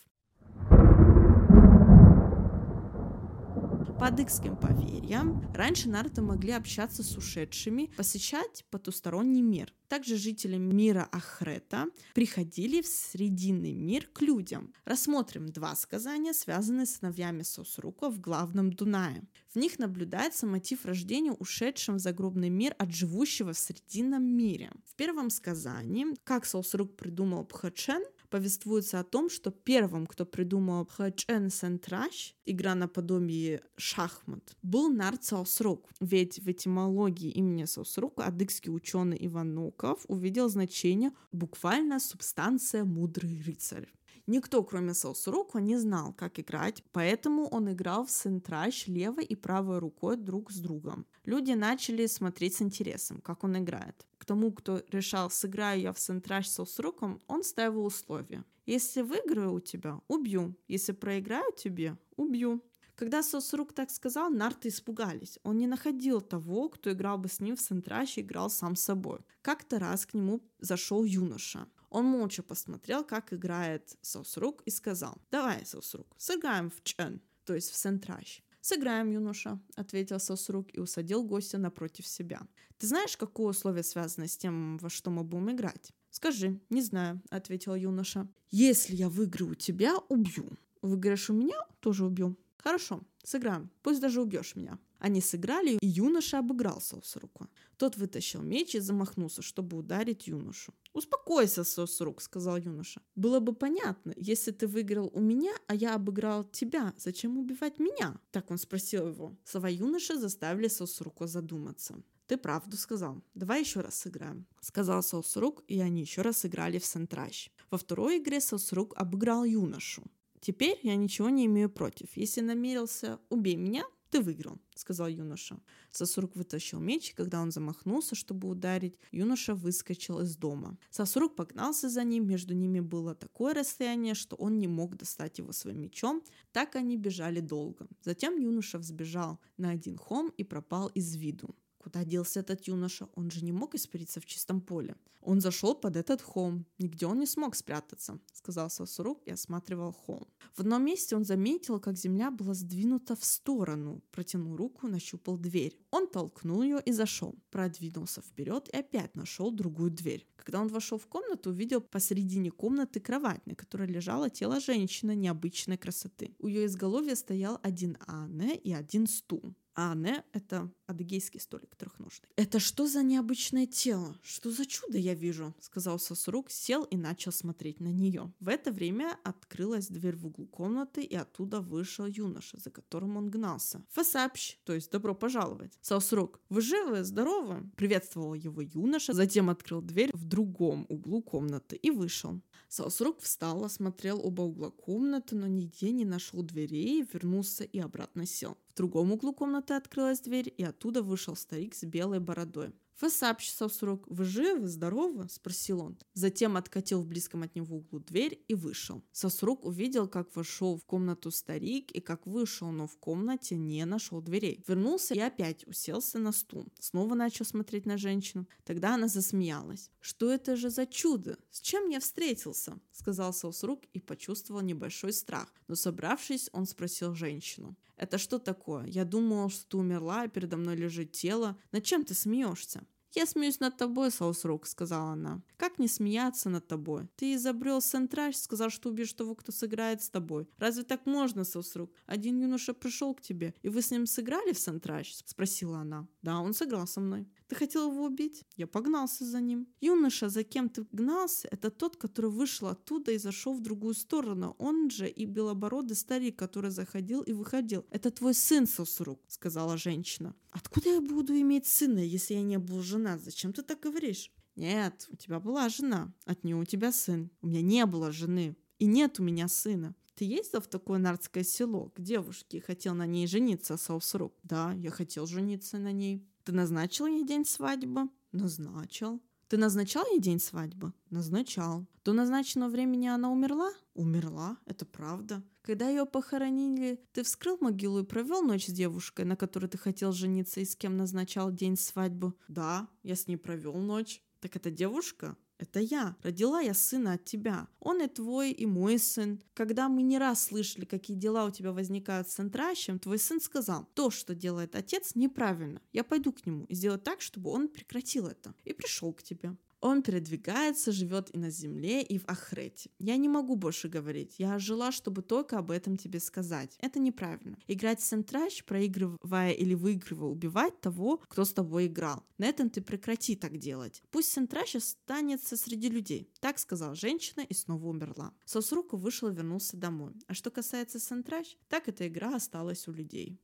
По 3.99 4.07
адыгским 4.07 4.55
поверьям, 4.55 5.43
раньше 5.53 5.89
нарты 5.89 6.21
могли 6.21 6.53
общаться 6.53 7.03
с 7.03 7.17
ушедшими, 7.17 7.91
посещать 7.97 8.63
потусторонний 8.71 9.41
мир. 9.41 9.73
Также 9.89 10.15
жители 10.15 10.55
мира 10.55 11.09
Ахрета 11.11 11.87
приходили 12.13 12.81
в 12.81 12.87
срединный 12.87 13.73
мир 13.73 14.07
к 14.13 14.21
людям. 14.21 14.71
Рассмотрим 14.85 15.49
два 15.49 15.75
сказания, 15.75 16.31
связанные 16.31 16.85
с 16.85 16.95
сыновьями 16.95 17.41
Сосрука 17.41 18.09
в 18.09 18.21
главном 18.21 18.71
Дунае. 18.71 19.23
В 19.53 19.57
них 19.57 19.79
наблюдается 19.79 20.47
мотив 20.47 20.85
рождения 20.85 21.33
ушедшим 21.33 21.95
в 21.95 21.99
загробный 21.99 22.49
мир 22.49 22.75
от 22.77 22.93
живущего 22.93 23.51
в 23.51 23.57
срединном 23.57 24.23
мире. 24.23 24.71
В 24.85 24.95
первом 24.95 25.29
сказании, 25.29 26.05
как 26.23 26.45
Сосрук 26.45 26.95
придумал 26.95 27.43
Пхачен, 27.43 28.03
повествуется 28.29 28.99
о 28.99 29.03
том, 29.03 29.29
что 29.29 29.51
первым, 29.51 30.07
кто 30.07 30.25
придумал 30.25 30.85
Хачен 30.85 31.49
Сентраш, 31.49 32.35
игра 32.45 32.75
наподобие 32.75 33.61
шахмат, 33.77 34.55
был 34.61 34.89
Нарт 34.89 35.23
Саусрук. 35.23 35.89
Ведь 35.99 36.39
в 36.39 36.47
этимологии 36.49 37.31
имени 37.31 37.65
Саусрука 37.65 38.25
адыгский 38.25 38.73
ученый 38.73 39.17
Иван 39.21 39.53
Нуков 39.53 40.05
увидел 40.07 40.49
значение 40.49 41.11
буквально 41.31 41.99
субстанция 41.99 42.83
мудрый 42.83 43.41
рыцарь. 43.45 43.91
Никто, 44.29 44.63
кроме 44.63 44.93
Саусурука, 44.93 45.59
не 45.59 45.77
знал, 45.77 46.13
как 46.13 46.39
играть, 46.39 46.83
поэтому 46.91 47.47
он 47.47 47.71
играл 47.71 48.05
в 48.05 48.11
сентраж 48.11 48.85
левой 48.85 49.25
и 49.25 49.35
правой 49.35 49.79
рукой 49.79 50.17
друг 50.17 50.51
с 50.51 50.59
другом. 50.59 51.07
Люди 51.25 51.53
начали 51.53 52.05
смотреть 52.05 52.53
с 52.53 52.61
интересом, 52.61 53.21
как 53.21 53.43
он 53.43 53.57
играет. 53.57 54.05
К 54.19 54.25
тому, 54.25 54.51
кто 54.51 54.83
решал, 54.91 55.31
сыграю 55.31 55.81
я 55.81 55.93
в 55.93 55.99
сентраж 55.99 56.47
с 56.47 56.53
Саусуруком, 56.53 57.19
он 57.27 57.43
ставил 57.43 57.83
условия. 57.83 58.43
Если 58.67 59.01
выиграю 59.01 59.53
у 59.53 59.59
тебя, 59.59 59.99
убью. 60.07 60.55
Если 60.67 60.91
проиграю 60.91 61.51
тебе, 61.57 61.97
убью. 62.15 62.61
Когда 62.93 63.23
Сосрук 63.23 63.73
так 63.73 63.89
сказал, 63.89 64.29
нарты 64.29 64.67
испугались. 64.67 65.39
Он 65.41 65.57
не 65.57 65.65
находил 65.65 66.21
того, 66.21 66.69
кто 66.69 66.91
играл 66.91 67.17
бы 67.17 67.29
с 67.29 67.39
ним 67.39 67.55
в 67.55 67.61
сентраж 67.61 68.17
и 68.17 68.21
играл 68.21 68.51
сам 68.51 68.75
собой. 68.75 69.21
Как-то 69.41 69.79
раз 69.79 70.05
к 70.05 70.13
нему 70.13 70.41
зашел 70.59 71.03
юноша. 71.03 71.65
Он 71.89 72.05
молча 72.05 72.43
посмотрел, 72.43 73.03
как 73.03 73.33
играет 73.33 73.97
Сосрук, 74.01 74.61
и 74.65 74.69
сказал, 74.71 75.17
«Давай, 75.31 75.65
Сосрук, 75.65 76.07
сыграем 76.17 76.69
в 76.69 76.83
чен, 76.83 77.21
то 77.45 77.55
есть 77.55 77.71
в 77.71 77.75
сентраж». 77.75 78.43
«Сыграем, 78.61 79.09
юноша»,— 79.11 79.59
ответил 79.75 80.19
Сосрук 80.19 80.67
и 80.73 80.79
усадил 80.79 81.23
гостя 81.23 81.57
напротив 81.57 82.05
себя. 82.05 82.41
«Ты 82.77 82.87
знаешь, 82.87 83.17
какое 83.17 83.47
условие 83.47 83.83
связано 83.83 84.27
с 84.27 84.37
тем, 84.37 84.77
во 84.77 84.89
что 84.89 85.09
мы 85.09 85.23
будем 85.23 85.51
играть?» 85.51 85.91
«Скажи, 86.11 86.59
не 86.69 86.81
знаю»,— 86.81 87.21
ответил 87.29 87.75
юноша. 87.75 88.27
«Если 88.51 88.95
я 88.95 89.09
выиграю 89.09 89.55
тебя, 89.55 89.95
убью. 90.09 90.45
Выиграешь 90.81 91.29
у 91.29 91.33
меня, 91.33 91.59
тоже 91.79 92.05
убью. 92.05 92.37
Хорошо, 92.63 93.01
сыграем. 93.23 93.69
Пусть 93.81 94.01
даже 94.01 94.21
убьешь 94.21 94.55
меня. 94.55 94.77
Они 94.99 95.21
сыграли, 95.21 95.77
и 95.81 95.87
юноша 95.87 96.39
обыграл 96.39 96.81
Саусрука. 96.81 97.47
Тот 97.77 97.95
вытащил 97.95 98.41
меч 98.41 98.75
и 98.75 98.79
замахнулся, 98.79 99.41
чтобы 99.41 99.77
ударить 99.77 100.27
юношу. 100.27 100.73
«Успокойся, 100.93 101.63
Саусрук»,— 101.63 102.21
сказал 102.21 102.57
юноша. 102.57 103.01
«Было 103.15 103.39
бы 103.39 103.53
понятно, 103.53 104.13
если 104.17 104.51
ты 104.51 104.67
выиграл 104.67 105.09
у 105.13 105.21
меня, 105.21 105.53
а 105.67 105.75
я 105.75 105.95
обыграл 105.95 106.43
тебя, 106.43 106.93
зачем 106.97 107.37
убивать 107.37 107.79
меня?» 107.79 108.19
Так 108.31 108.51
он 108.51 108.57
спросил 108.57 109.07
его. 109.07 109.37
Слова 109.45 109.69
юноши 109.69 110.17
заставили 110.17 110.67
Саусрука 110.67 111.27
задуматься. 111.27 111.95
«Ты 112.27 112.37
правду 112.37 112.77
сказал. 112.77 113.23
Давай 113.33 113.61
еще 113.61 113.79
раз 113.79 113.95
сыграем»,— 113.95 114.45
сказал 114.59 115.01
Саусрук, 115.01 115.63
и 115.67 115.79
они 115.79 116.01
еще 116.01 116.21
раз 116.21 116.39
сыграли 116.39 116.77
в 116.77 116.85
Сентращ. 116.85 117.49
Во 117.71 117.77
второй 117.77 118.17
игре 118.17 118.41
Саусрук 118.41 118.93
обыграл 118.97 119.45
юношу. 119.45 120.03
«Теперь 120.41 120.79
я 120.83 120.95
ничего 120.95 121.29
не 121.29 121.45
имею 121.45 121.69
против. 121.69 122.15
Если 122.15 122.41
намерился, 122.41 123.19
убей 123.29 123.55
меня, 123.55 123.83
ты 124.09 124.21
выиграл»,— 124.21 124.57
сказал 124.75 125.07
юноша. 125.07 125.59
Сосурук 125.91 126.35
вытащил 126.35 126.79
меч, 126.79 127.11
и 127.11 127.13
когда 127.13 127.41
он 127.41 127.51
замахнулся, 127.51 128.15
чтобы 128.15 128.47
ударить, 128.47 128.97
юноша 129.11 129.53
выскочил 129.53 130.19
из 130.21 130.35
дома. 130.35 130.77
Сосурук 130.89 131.35
погнался 131.35 131.89
за 131.89 132.03
ним, 132.03 132.27
между 132.27 132.53
ними 132.53 132.79
было 132.79 133.13
такое 133.15 133.53
расстояние, 133.53 134.15
что 134.15 134.35
он 134.35 134.57
не 134.57 134.67
мог 134.67 134.95
достать 134.95 135.39
его 135.39 135.51
своим 135.51 135.81
мечом. 135.81 136.23
Так 136.51 136.75
они 136.75 136.97
бежали 136.97 137.39
долго. 137.39 137.87
Затем 138.03 138.37
юноша 138.37 138.79
взбежал 138.79 139.39
на 139.57 139.71
один 139.71 139.97
холм 139.97 140.33
и 140.37 140.43
пропал 140.43 140.87
из 140.87 141.15
виду. 141.15 141.55
Куда 141.79 142.03
делся 142.03 142.41
этот 142.41 142.67
юноша? 142.67 143.07
Он 143.15 143.31
же 143.31 143.43
не 143.43 143.51
мог 143.51 143.73
испариться 143.73 144.19
в 144.19 144.25
чистом 144.25 144.61
поле. 144.61 144.95
Он 145.21 145.41
зашел 145.41 145.75
под 145.75 145.95
этот 145.95 146.21
холм. 146.21 146.65
Нигде 146.77 147.05
он 147.05 147.19
не 147.19 147.25
смог 147.25 147.55
спрятаться, 147.55 148.19
сказал 148.33 148.69
Сосурук 148.69 149.21
и 149.25 149.31
осматривал 149.31 149.91
холм. 149.91 150.27
В 150.53 150.59
одном 150.59 150.83
месте 150.85 151.15
он 151.15 151.25
заметил, 151.25 151.79
как 151.79 151.97
земля 151.97 152.31
была 152.31 152.53
сдвинута 152.53 153.15
в 153.15 153.23
сторону. 153.23 154.01
Протянул 154.11 154.55
руку, 154.55 154.87
нащупал 154.87 155.37
дверь. 155.37 155.77
Он 155.91 156.07
толкнул 156.07 156.63
ее 156.63 156.81
и 156.85 156.91
зашел. 156.91 157.35
Продвинулся 157.49 158.21
вперед 158.21 158.69
и 158.73 158.77
опять 158.77 159.15
нашел 159.15 159.51
другую 159.51 159.91
дверь. 159.91 160.25
Когда 160.35 160.61
он 160.61 160.67
вошел 160.67 160.97
в 160.97 161.07
комнату, 161.07 161.49
увидел 161.49 161.81
посередине 161.81 162.51
комнаты 162.51 162.99
кровать, 162.99 163.45
на 163.45 163.55
которой 163.55 163.87
лежало 163.87 164.29
тело 164.29 164.59
женщины 164.59 165.15
необычной 165.15 165.77
красоты. 165.77 166.33
У 166.39 166.47
ее 166.47 166.65
изголовья 166.65 167.15
стоял 167.15 167.59
один 167.61 167.97
Анне 168.07 168.55
и 168.55 168.73
один 168.73 169.07
стул. 169.07 169.53
А 169.75 169.95
не— 169.95 170.23
это 170.33 170.71
адыгейский 170.87 171.39
столик 171.39 171.75
трехножный. 171.75 172.29
«Это 172.35 172.59
что 172.59 172.87
за 172.87 173.03
необычное 173.03 173.67
тело? 173.67 174.17
Что 174.23 174.51
за 174.51 174.65
чудо 174.65 174.97
я 174.97 175.13
вижу?»— 175.13 175.55
сказал 175.59 175.99
Сосрук, 175.99 176.49
сел 176.49 176.83
и 176.83 176.97
начал 176.97 177.31
смотреть 177.31 177.79
на 177.79 177.89
нее. 177.89 178.33
В 178.39 178.49
это 178.49 178.71
время 178.71 179.17
открылась 179.23 179.87
дверь 179.87 180.15
в 180.15 180.25
углу 180.25 180.47
комнаты, 180.47 181.03
и 181.03 181.15
оттуда 181.15 181.61
вышел 181.61 182.05
юноша, 182.05 182.59
за 182.59 182.71
которым 182.71 183.17
он 183.17 183.29
гнался. 183.29 183.83
«Фасапщ», 183.89 184.57
то 184.63 184.73
есть 184.73 184.91
«добро 184.91 185.13
пожаловать». 185.15 185.77
Сосрук, 185.81 186.41
вы 186.49 186.61
живы, 186.61 187.03
здоровы?» 187.03 187.69
Приветствовал 187.77 188.33
его 188.33 188.61
юноша, 188.61 189.13
затем 189.13 189.49
открыл 189.49 189.81
дверь 189.81 190.09
в 190.13 190.25
другом 190.25 190.85
углу 190.89 191.21
комнаты 191.21 191.75
и 191.75 191.91
вышел. 191.91 192.41
Сосрук 192.69 193.19
встал, 193.19 193.63
осмотрел 193.65 194.23
оба 194.23 194.43
угла 194.43 194.69
комнаты, 194.69 195.35
но 195.35 195.47
нигде 195.47 195.91
не 195.91 196.05
нашел 196.05 196.43
дверей, 196.43 197.01
вернулся 197.01 197.63
и 197.63 197.79
обратно 197.79 198.27
сел. 198.27 198.59
В 198.67 198.75
другом 198.75 199.11
углу 199.11 199.33
комнаты 199.33 199.73
открылась 199.73 200.21
дверь, 200.21 200.53
и 200.55 200.63
оттуда 200.63 201.01
вышел 201.01 201.35
старик 201.35 201.73
с 201.73 201.83
белой 201.83 202.19
бородой. 202.19 202.71
«Вы 203.01 203.09
сообщил 203.09 203.69
срок. 203.69 204.05
Вы 204.07 204.25
живы? 204.25 204.67
Здоровы?»– 204.67 205.27
спросил 205.29 205.81
он. 205.81 205.97
Затем 206.13 206.57
откатил 206.57 207.01
в 207.01 207.07
близком 207.07 207.43
от 207.43 207.55
него 207.55 207.77
углу 207.77 207.99
дверь 207.99 208.43
и 208.49 208.55
вышел. 208.55 209.01
Сосрук 209.13 209.65
увидел, 209.65 210.07
как 210.07 210.35
вошел 210.35 210.77
в 210.77 210.83
комнату 210.83 211.31
старик 211.31 211.91
и 211.91 212.01
как 212.01 212.27
вышел, 212.27 212.71
но 212.71 212.87
в 212.87 212.97
комнате 212.97 213.55
не 213.55 213.85
нашел 213.85 214.21
дверей. 214.21 214.63
Вернулся 214.67 215.13
и 215.15 215.19
опять 215.19 215.65
уселся 215.65 216.19
на 216.19 216.33
стул. 216.33 216.67
Снова 216.79 217.15
начал 217.15 217.45
смотреть 217.45 217.85
на 217.85 217.97
женщину. 217.97 218.47
Тогда 218.65 218.95
она 218.95 219.07
засмеялась. 219.07 219.91
«Что 220.01 220.29
это 220.29 220.57
же 220.57 220.69
за 220.69 220.85
чудо? 220.85 221.37
С 221.51 221.61
чем 221.61 221.87
я 221.87 222.01
встретился?»– 222.01 222.79
сказал 222.91 223.33
Сосрук 223.33 223.85
и 223.93 223.99
почувствовал 223.99 224.61
небольшой 224.61 225.13
страх. 225.13 225.53
Но 225.67 225.75
собравшись, 225.75 226.49
он 226.51 226.65
спросил 226.65 227.15
женщину. 227.15 227.77
Это 227.99 228.17
что 228.17 228.39
такое? 228.39 228.85
Я 228.85 229.03
думал, 229.03 229.49
что 229.49 229.67
ты 229.67 229.77
умерла, 229.77 230.21
а 230.21 230.27
передо 230.29 230.55
мной 230.55 230.77
лежит 230.77 231.11
тело. 231.11 231.57
Над 231.73 231.83
чем 231.83 232.05
ты 232.05 232.13
смеешься? 232.13 232.87
«Я 233.15 233.25
смеюсь 233.25 233.59
над 233.59 233.75
тобой, 233.75 234.11
Саусрук»,— 234.11 234.67
сказала 234.67 235.13
она. 235.13 235.41
«Как 235.57 235.79
не 235.79 235.87
смеяться 235.87 236.49
над 236.49 236.67
тобой? 236.67 237.07
Ты 237.15 237.33
изобрел 237.33 237.81
Сентраж, 237.81 238.35
сказал, 238.35 238.69
что 238.69 238.89
убьешь 238.89 239.13
того, 239.13 239.33
кто 239.33 239.51
сыграет 239.51 240.03
с 240.03 240.11
тобой. 240.11 240.47
Разве 240.59 240.83
так 240.83 241.07
можно, 241.07 241.43
Саусрук? 241.43 241.91
Один 242.05 242.39
юноша 242.39 242.73
пришел 242.73 243.15
к 243.15 243.21
тебе, 243.21 243.55
и 243.63 243.69
вы 243.69 243.81
с 243.81 243.89
ним 243.89 244.05
сыграли 244.05 244.53
в 244.53 244.59
Сентраж?»— 244.59 245.11
спросила 245.25 245.79
она. 245.79 246.07
«Да, 246.21 246.39
он 246.39 246.53
сыграл 246.53 246.85
со 246.85 247.01
мной». 247.01 247.27
Ты 247.49 247.55
хотел 247.55 247.91
его 247.91 248.05
убить? 248.05 248.45
Я 248.57 248.67
погнался 248.67 249.25
за 249.25 249.41
ним. 249.41 249.67
Юноша, 249.81 250.29
за 250.29 250.43
кем 250.43 250.69
ты 250.69 250.85
гнался, 250.91 251.47
это 251.51 251.71
тот, 251.71 251.97
который 251.97 252.29
вышел 252.29 252.67
оттуда 252.67 253.11
и 253.11 253.17
зашел 253.17 253.55
в 253.55 253.61
другую 253.61 253.95
сторону. 253.95 254.55
Он 254.59 254.91
же 254.91 255.09
и 255.09 255.25
белобородый 255.25 255.97
старик, 255.97 256.37
который 256.37 256.69
заходил 256.69 257.23
и 257.23 257.33
выходил. 257.33 257.87
Это 257.89 258.11
твой 258.11 258.35
сын, 258.35 258.67
Сосрук, 258.67 259.19
сказала 259.27 259.77
женщина. 259.77 260.35
Откуда 260.51 260.89
я 260.89 261.01
буду 261.01 261.33
иметь 261.39 261.65
сына, 261.65 261.97
если 261.97 262.35
я 262.35 262.43
не 262.43 262.59
был 262.59 262.83
женат? 262.83 263.19
Зачем 263.23 263.51
ты 263.51 263.63
так 263.63 263.79
говоришь? 263.79 264.31
Нет, 264.55 265.07
у 265.09 265.15
тебя 265.15 265.39
была 265.39 265.69
жена, 265.69 266.13
от 266.25 266.43
нее 266.43 266.55
у 266.55 266.65
тебя 266.65 266.91
сын. 266.91 267.31
У 267.41 267.47
меня 267.47 267.61
не 267.61 267.85
было 267.87 268.11
жены, 268.11 268.55
и 268.77 268.85
нет 268.85 269.19
у 269.19 269.23
меня 269.23 269.47
сына. 269.47 269.95
Ты 270.13 270.25
ездил 270.25 270.59
в 270.59 270.67
такое 270.67 270.99
нардское 270.99 271.43
село 271.43 271.89
к 271.95 272.01
девушке 272.01 272.57
и 272.57 272.61
хотел 272.61 272.93
на 272.93 273.07
ней 273.07 273.25
жениться, 273.25 273.77
Саусрук? 273.77 274.33
Да, 274.43 274.73
я 274.73 274.91
хотел 274.91 275.25
жениться 275.25 275.79
на 275.79 275.93
ней. 275.93 276.28
Ты 276.49 276.55
назначил 276.55 277.05
ей 277.05 277.23
день 277.23 277.45
свадьбы? 277.45 278.09
Назначил. 278.31 279.21
Ты 279.49 279.57
назначал 279.57 280.03
ей 280.11 280.19
день 280.19 280.39
свадьбы? 280.39 280.93
Назначал. 281.11 281.85
До 282.03 282.11
назначенного 282.11 282.71
времени 282.71 283.05
она 283.05 283.31
умерла? 283.31 283.71
Умерла, 283.93 284.57
это 284.65 284.83
правда. 284.83 285.43
Когда 285.61 285.89
ее 285.89 286.07
похоронили, 286.07 287.05
ты 287.11 287.21
вскрыл 287.21 287.59
могилу 287.61 287.99
и 287.99 288.03
провел 288.03 288.41
ночь 288.41 288.65
с 288.65 288.71
девушкой, 288.71 289.25
на 289.25 289.35
которой 289.35 289.67
ты 289.67 289.77
хотел 289.77 290.11
жениться 290.11 290.59
и 290.59 290.65
с 290.65 290.75
кем 290.75 290.97
назначал 290.97 291.51
день 291.51 291.77
свадьбы? 291.77 292.33
Да, 292.47 292.87
я 293.03 293.15
с 293.15 293.27
ней 293.27 293.37
провел 293.37 293.75
ночь. 293.75 294.23
Так 294.39 294.55
это 294.55 294.71
девушка? 294.71 295.37
Это 295.59 295.81
я. 295.81 296.15
Родила 296.23 296.61
я 296.61 296.73
сына 296.73 297.13
от 297.13 297.25
тебя. 297.25 297.67
Он 297.81 298.01
и 298.01 298.07
твой, 298.07 298.51
и 298.51 298.65
мой 298.65 298.97
сын. 298.97 299.43
Когда 299.53 299.89
мы 299.89 300.03
не 300.03 300.17
раз 300.17 300.45
слышали, 300.45 300.85
какие 300.85 301.17
дела 301.17 301.45
у 301.45 301.51
тебя 301.51 301.73
возникают 301.73 302.29
с 302.29 302.35
Центращем, 302.35 302.97
твой 302.97 303.19
сын 303.19 303.41
сказал, 303.41 303.85
то, 303.93 304.09
что 304.09 304.33
делает 304.33 304.73
отец, 304.75 305.15
неправильно. 305.15 305.81
Я 305.91 306.05
пойду 306.05 306.31
к 306.31 306.45
нему 306.45 306.63
и 306.65 306.73
сделаю 306.73 306.99
так, 306.99 307.19
чтобы 307.19 307.49
он 307.51 307.67
прекратил 307.67 308.27
это. 308.27 308.55
И 308.63 308.71
пришел 308.71 309.11
к 309.11 309.21
тебе. 309.21 309.57
Он 309.81 310.03
передвигается, 310.03 310.91
живет 310.91 311.33
и 311.33 311.37
на 311.37 311.49
земле, 311.49 312.01
и 312.01 312.17
в 312.17 312.27
Ахрете. 312.27 312.89
Я 312.99 313.17
не 313.17 313.29
могу 313.29 313.55
больше 313.55 313.87
говорить. 313.87 314.35
Я 314.37 314.59
жила, 314.59 314.91
чтобы 314.91 315.21
только 315.21 315.57
об 315.57 315.71
этом 315.71 315.97
тебе 315.97 316.19
сказать. 316.19 316.75
Это 316.79 316.99
неправильно. 316.99 317.57
Играть 317.67 318.01
в 318.01 318.05
сентраж, 318.05 318.63
проигрывая 318.65 319.51
или 319.51 319.73
выигрывая, 319.73 320.29
убивать 320.29 320.79
того, 320.81 321.17
кто 321.27 321.45
с 321.45 321.53
тобой 321.53 321.87
играл. 321.87 322.25
На 322.37 322.45
этом 322.45 322.69
ты 322.69 322.81
прекрати 322.81 323.35
так 323.35 323.57
делать. 323.57 324.01
Пусть 324.11 324.31
сентраж 324.31 324.75
останется 324.75 325.55
среди 325.55 325.89
людей. 325.89 326.29
Так 326.39 326.59
сказала 326.59 326.95
женщина 326.95 327.41
и 327.41 327.53
снова 327.53 327.87
умерла. 327.87 328.33
Сосруку 328.45 328.97
вышел 328.97 329.29
и 329.29 329.33
вернулся 329.33 329.77
домой. 329.77 330.13
А 330.27 330.33
что 330.33 330.51
касается 330.51 330.99
сентраж, 330.99 331.57
так 331.69 331.87
эта 331.87 332.07
игра 332.07 332.35
осталась 332.35 332.87
у 332.87 332.91
людей. 332.91 333.39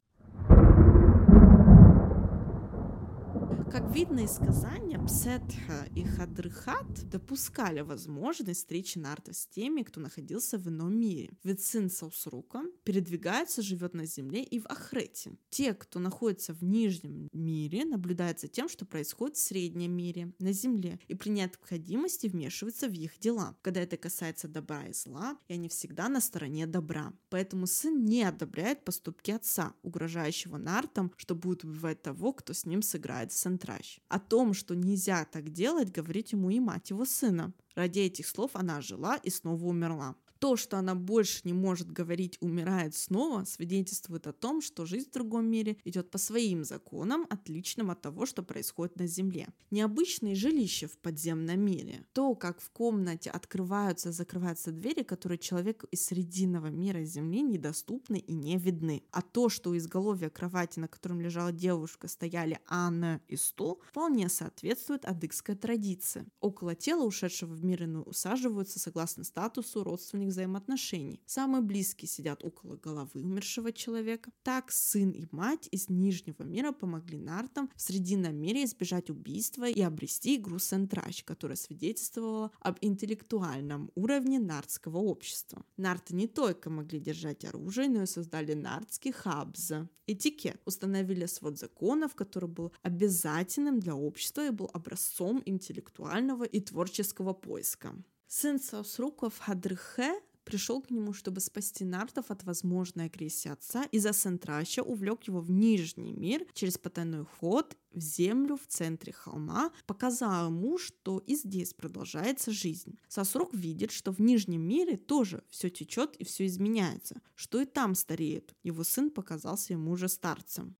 Как 3.75 3.93
видно 3.93 4.21
из 4.21 4.31
сказания, 4.31 4.97
Псетха 5.05 5.85
и 5.97 6.05
Хадрыхат 6.05 7.09
допускали 7.09 7.81
возможность 7.81 8.61
встречи 8.61 8.97
Нарта 8.97 9.33
с 9.33 9.47
теми, 9.47 9.81
кто 9.81 9.99
находился 9.99 10.57
в 10.57 10.69
ином 10.69 10.97
мире. 10.97 11.31
Ведь 11.43 11.61
сын 11.61 11.89
Саусрука 11.89 12.61
передвигается, 12.85 13.61
живет 13.61 13.93
на 13.93 14.05
земле 14.05 14.43
и 14.43 14.59
в 14.59 14.65
Ахрете. 14.67 15.33
Те, 15.49 15.73
кто 15.73 15.99
находится 15.99 16.53
в 16.53 16.63
нижнем 16.63 17.27
мире, 17.33 17.83
наблюдают 17.83 18.39
за 18.39 18.47
тем, 18.47 18.69
что 18.69 18.85
происходит 18.85 19.35
в 19.35 19.41
среднем 19.41 19.91
мире, 19.91 20.33
на 20.39 20.53
земле, 20.53 20.97
и 21.09 21.13
при 21.15 21.31
необходимости 21.31 22.27
вмешиваются 22.27 22.87
в 22.87 22.93
их 22.93 23.19
дела, 23.19 23.57
когда 23.61 23.81
это 23.81 23.97
касается 23.97 24.47
добра 24.47 24.85
и 24.85 24.93
зла, 24.93 25.37
и 25.49 25.53
они 25.53 25.67
всегда 25.67 26.07
на 26.07 26.21
стороне 26.21 26.65
добра. 26.65 27.11
Поэтому 27.29 27.67
сын 27.67 28.05
не 28.05 28.23
одобряет 28.23 28.85
поступки 28.85 29.31
отца, 29.31 29.73
угрожающего 29.83 30.55
Нартам, 30.55 31.11
что 31.17 31.35
будет 31.35 31.65
убивать 31.65 32.01
того, 32.01 32.31
кто 32.31 32.53
с 32.53 32.65
ним 32.65 32.81
сыграет 32.81 33.33
в 33.33 33.37
Сентраж. 33.65 33.99
О 34.07 34.19
том, 34.19 34.53
что 34.53 34.75
нельзя 34.75 35.25
так 35.25 35.49
делать, 35.49 35.91
говорит 35.91 36.29
ему 36.29 36.49
и 36.49 36.59
мать 36.59 36.89
его 36.91 37.05
сына. 37.05 37.53
Ради 37.75 37.99
этих 37.99 38.27
слов 38.27 38.51
она 38.53 38.81
жила 38.81 39.17
и 39.17 39.29
снова 39.29 39.65
умерла. 39.65 40.15
То, 40.39 40.55
что 40.55 40.77
она 40.77 40.95
больше 40.95 41.41
не 41.43 41.53
может 41.53 41.91
говорить, 41.91 42.37
умирает 42.41 42.95
снова, 42.95 43.45
свидетельствует 43.45 44.27
о 44.27 44.33
том, 44.33 44.61
что 44.61 44.85
жизнь 44.85 45.09
в 45.09 45.13
другом 45.13 45.45
мире 45.45 45.77
идет 45.83 46.11
по 46.11 46.17
своим 46.17 46.63
законам, 46.63 47.25
отличным 47.29 47.91
от 47.91 48.01
того, 48.01 48.25
что 48.25 48.43
происходит 48.43 48.97
на 48.97 49.07
Земле. 49.07 49.47
Необычные 49.71 50.35
жилища 50.35 50.87
в 50.87 50.97
подземном 50.97 51.59
мире. 51.59 52.05
То, 52.13 52.35
как 52.35 52.59
в 52.59 52.69
комнате 52.69 53.29
открываются 53.29 54.09
и 54.09 54.11
закрываются 54.11 54.71
двери, 54.71 55.03
которые 55.03 55.37
человеку 55.37 55.87
из 55.91 56.05
срединного 56.05 56.67
мира 56.67 57.03
Земли 57.03 57.41
недоступны 57.41 58.17
и 58.17 58.33
не 58.33 58.57
видны. 58.57 59.03
А 59.11 59.21
то, 59.21 59.49
что 59.49 59.71
у 59.71 59.77
изголовья 59.77 60.29
кровати, 60.29 60.79
на 60.79 60.87
котором 60.87 61.21
лежала 61.21 61.51
девушка, 61.51 62.07
стояли 62.07 62.59
Анна 62.67 63.21
и 63.27 63.35
стул, 63.35 63.81
вполне 63.89 64.29
соответствует 64.29 65.05
адыгской 65.05 65.55
традиции. 65.55 66.25
Около 66.39 66.75
тела 66.75 67.03
ушедшего 67.03 67.53
в 67.53 67.63
мир 67.63 67.83
иной 67.83 68.03
усаживаются 68.05 68.79
согласно 68.79 69.23
статусу 69.23 69.83
родственных 70.25 70.35
взаимоотношений. 70.35 71.21
Самые 71.25 71.61
близкие 71.61 72.09
сидят 72.09 72.43
около 72.43 72.75
головы 72.75 73.21
умершего 73.21 73.71
человека. 73.71 74.31
Так 74.43 74.71
сын 74.71 75.11
и 75.11 75.25
мать 75.31 75.67
из 75.71 75.89
Нижнего 75.89 76.43
мира 76.43 76.71
помогли 76.71 77.17
нартам 77.17 77.69
в 77.75 77.81
Срединном 77.81 78.35
мире 78.35 78.63
избежать 78.63 79.09
убийства 79.09 79.69
и 79.69 79.81
обрести 79.81 80.35
игру 80.35 80.59
Сентрач, 80.59 81.23
которая 81.23 81.55
свидетельствовала 81.55 82.51
об 82.59 82.77
интеллектуальном 82.81 83.91
уровне 83.95 84.39
нартского 84.39 84.97
общества. 84.97 85.63
Нарты 85.77 86.15
не 86.15 86.27
только 86.27 86.69
могли 86.69 86.99
держать 86.99 87.45
оружие, 87.45 87.89
но 87.89 88.03
и 88.03 88.05
создали 88.05 88.53
нартский 88.53 89.11
хабза. 89.11 89.87
Этикет. 90.07 90.61
Установили 90.65 91.25
свод 91.25 91.57
законов, 91.57 92.15
который 92.15 92.49
был 92.49 92.71
обязательным 92.83 93.79
для 93.79 93.95
общества 93.95 94.47
и 94.47 94.51
был 94.51 94.69
образцом 94.73 95.41
интеллектуального 95.45 96.43
и 96.43 96.59
творческого 96.59 97.33
поиска. 97.33 97.95
Сын 98.27 98.59
Саусруков 98.59 99.37
Хадрхе 99.39 100.21
пришел 100.45 100.81
к 100.81 100.89
нему, 100.89 101.13
чтобы 101.13 101.41
спасти 101.41 101.83
Нартов 101.83 102.31
от 102.31 102.43
возможной 102.43 103.05
агрессии 103.05 103.49
отца, 103.49 103.83
и 103.91 103.99
за 103.99 104.13
Сентрача 104.13 104.81
увлек 104.81 105.23
его 105.23 105.41
в 105.41 105.51
Нижний 105.51 106.13
мир 106.13 106.45
через 106.53 106.77
потайной 106.77 107.25
ход 107.25 107.75
в 107.91 107.99
землю 107.99 108.57
в 108.57 108.67
центре 108.67 109.11
холма, 109.11 109.71
показал 109.87 110.47
ему, 110.47 110.77
что 110.77 111.19
и 111.19 111.35
здесь 111.35 111.73
продолжается 111.73 112.51
жизнь. 112.51 112.99
Сосрок 113.07 113.53
видит, 113.53 113.91
что 113.91 114.11
в 114.11 114.19
Нижнем 114.19 114.61
мире 114.61 114.97
тоже 114.97 115.43
все 115.49 115.69
течет 115.69 116.15
и 116.17 116.23
все 116.23 116.45
изменяется, 116.45 117.21
что 117.35 117.61
и 117.61 117.65
там 117.65 117.95
стареет. 117.95 118.53
Его 118.63 118.83
сын 118.83 119.09
показался 119.09 119.73
ему 119.73 119.91
уже 119.91 120.07
старцем. 120.09 120.75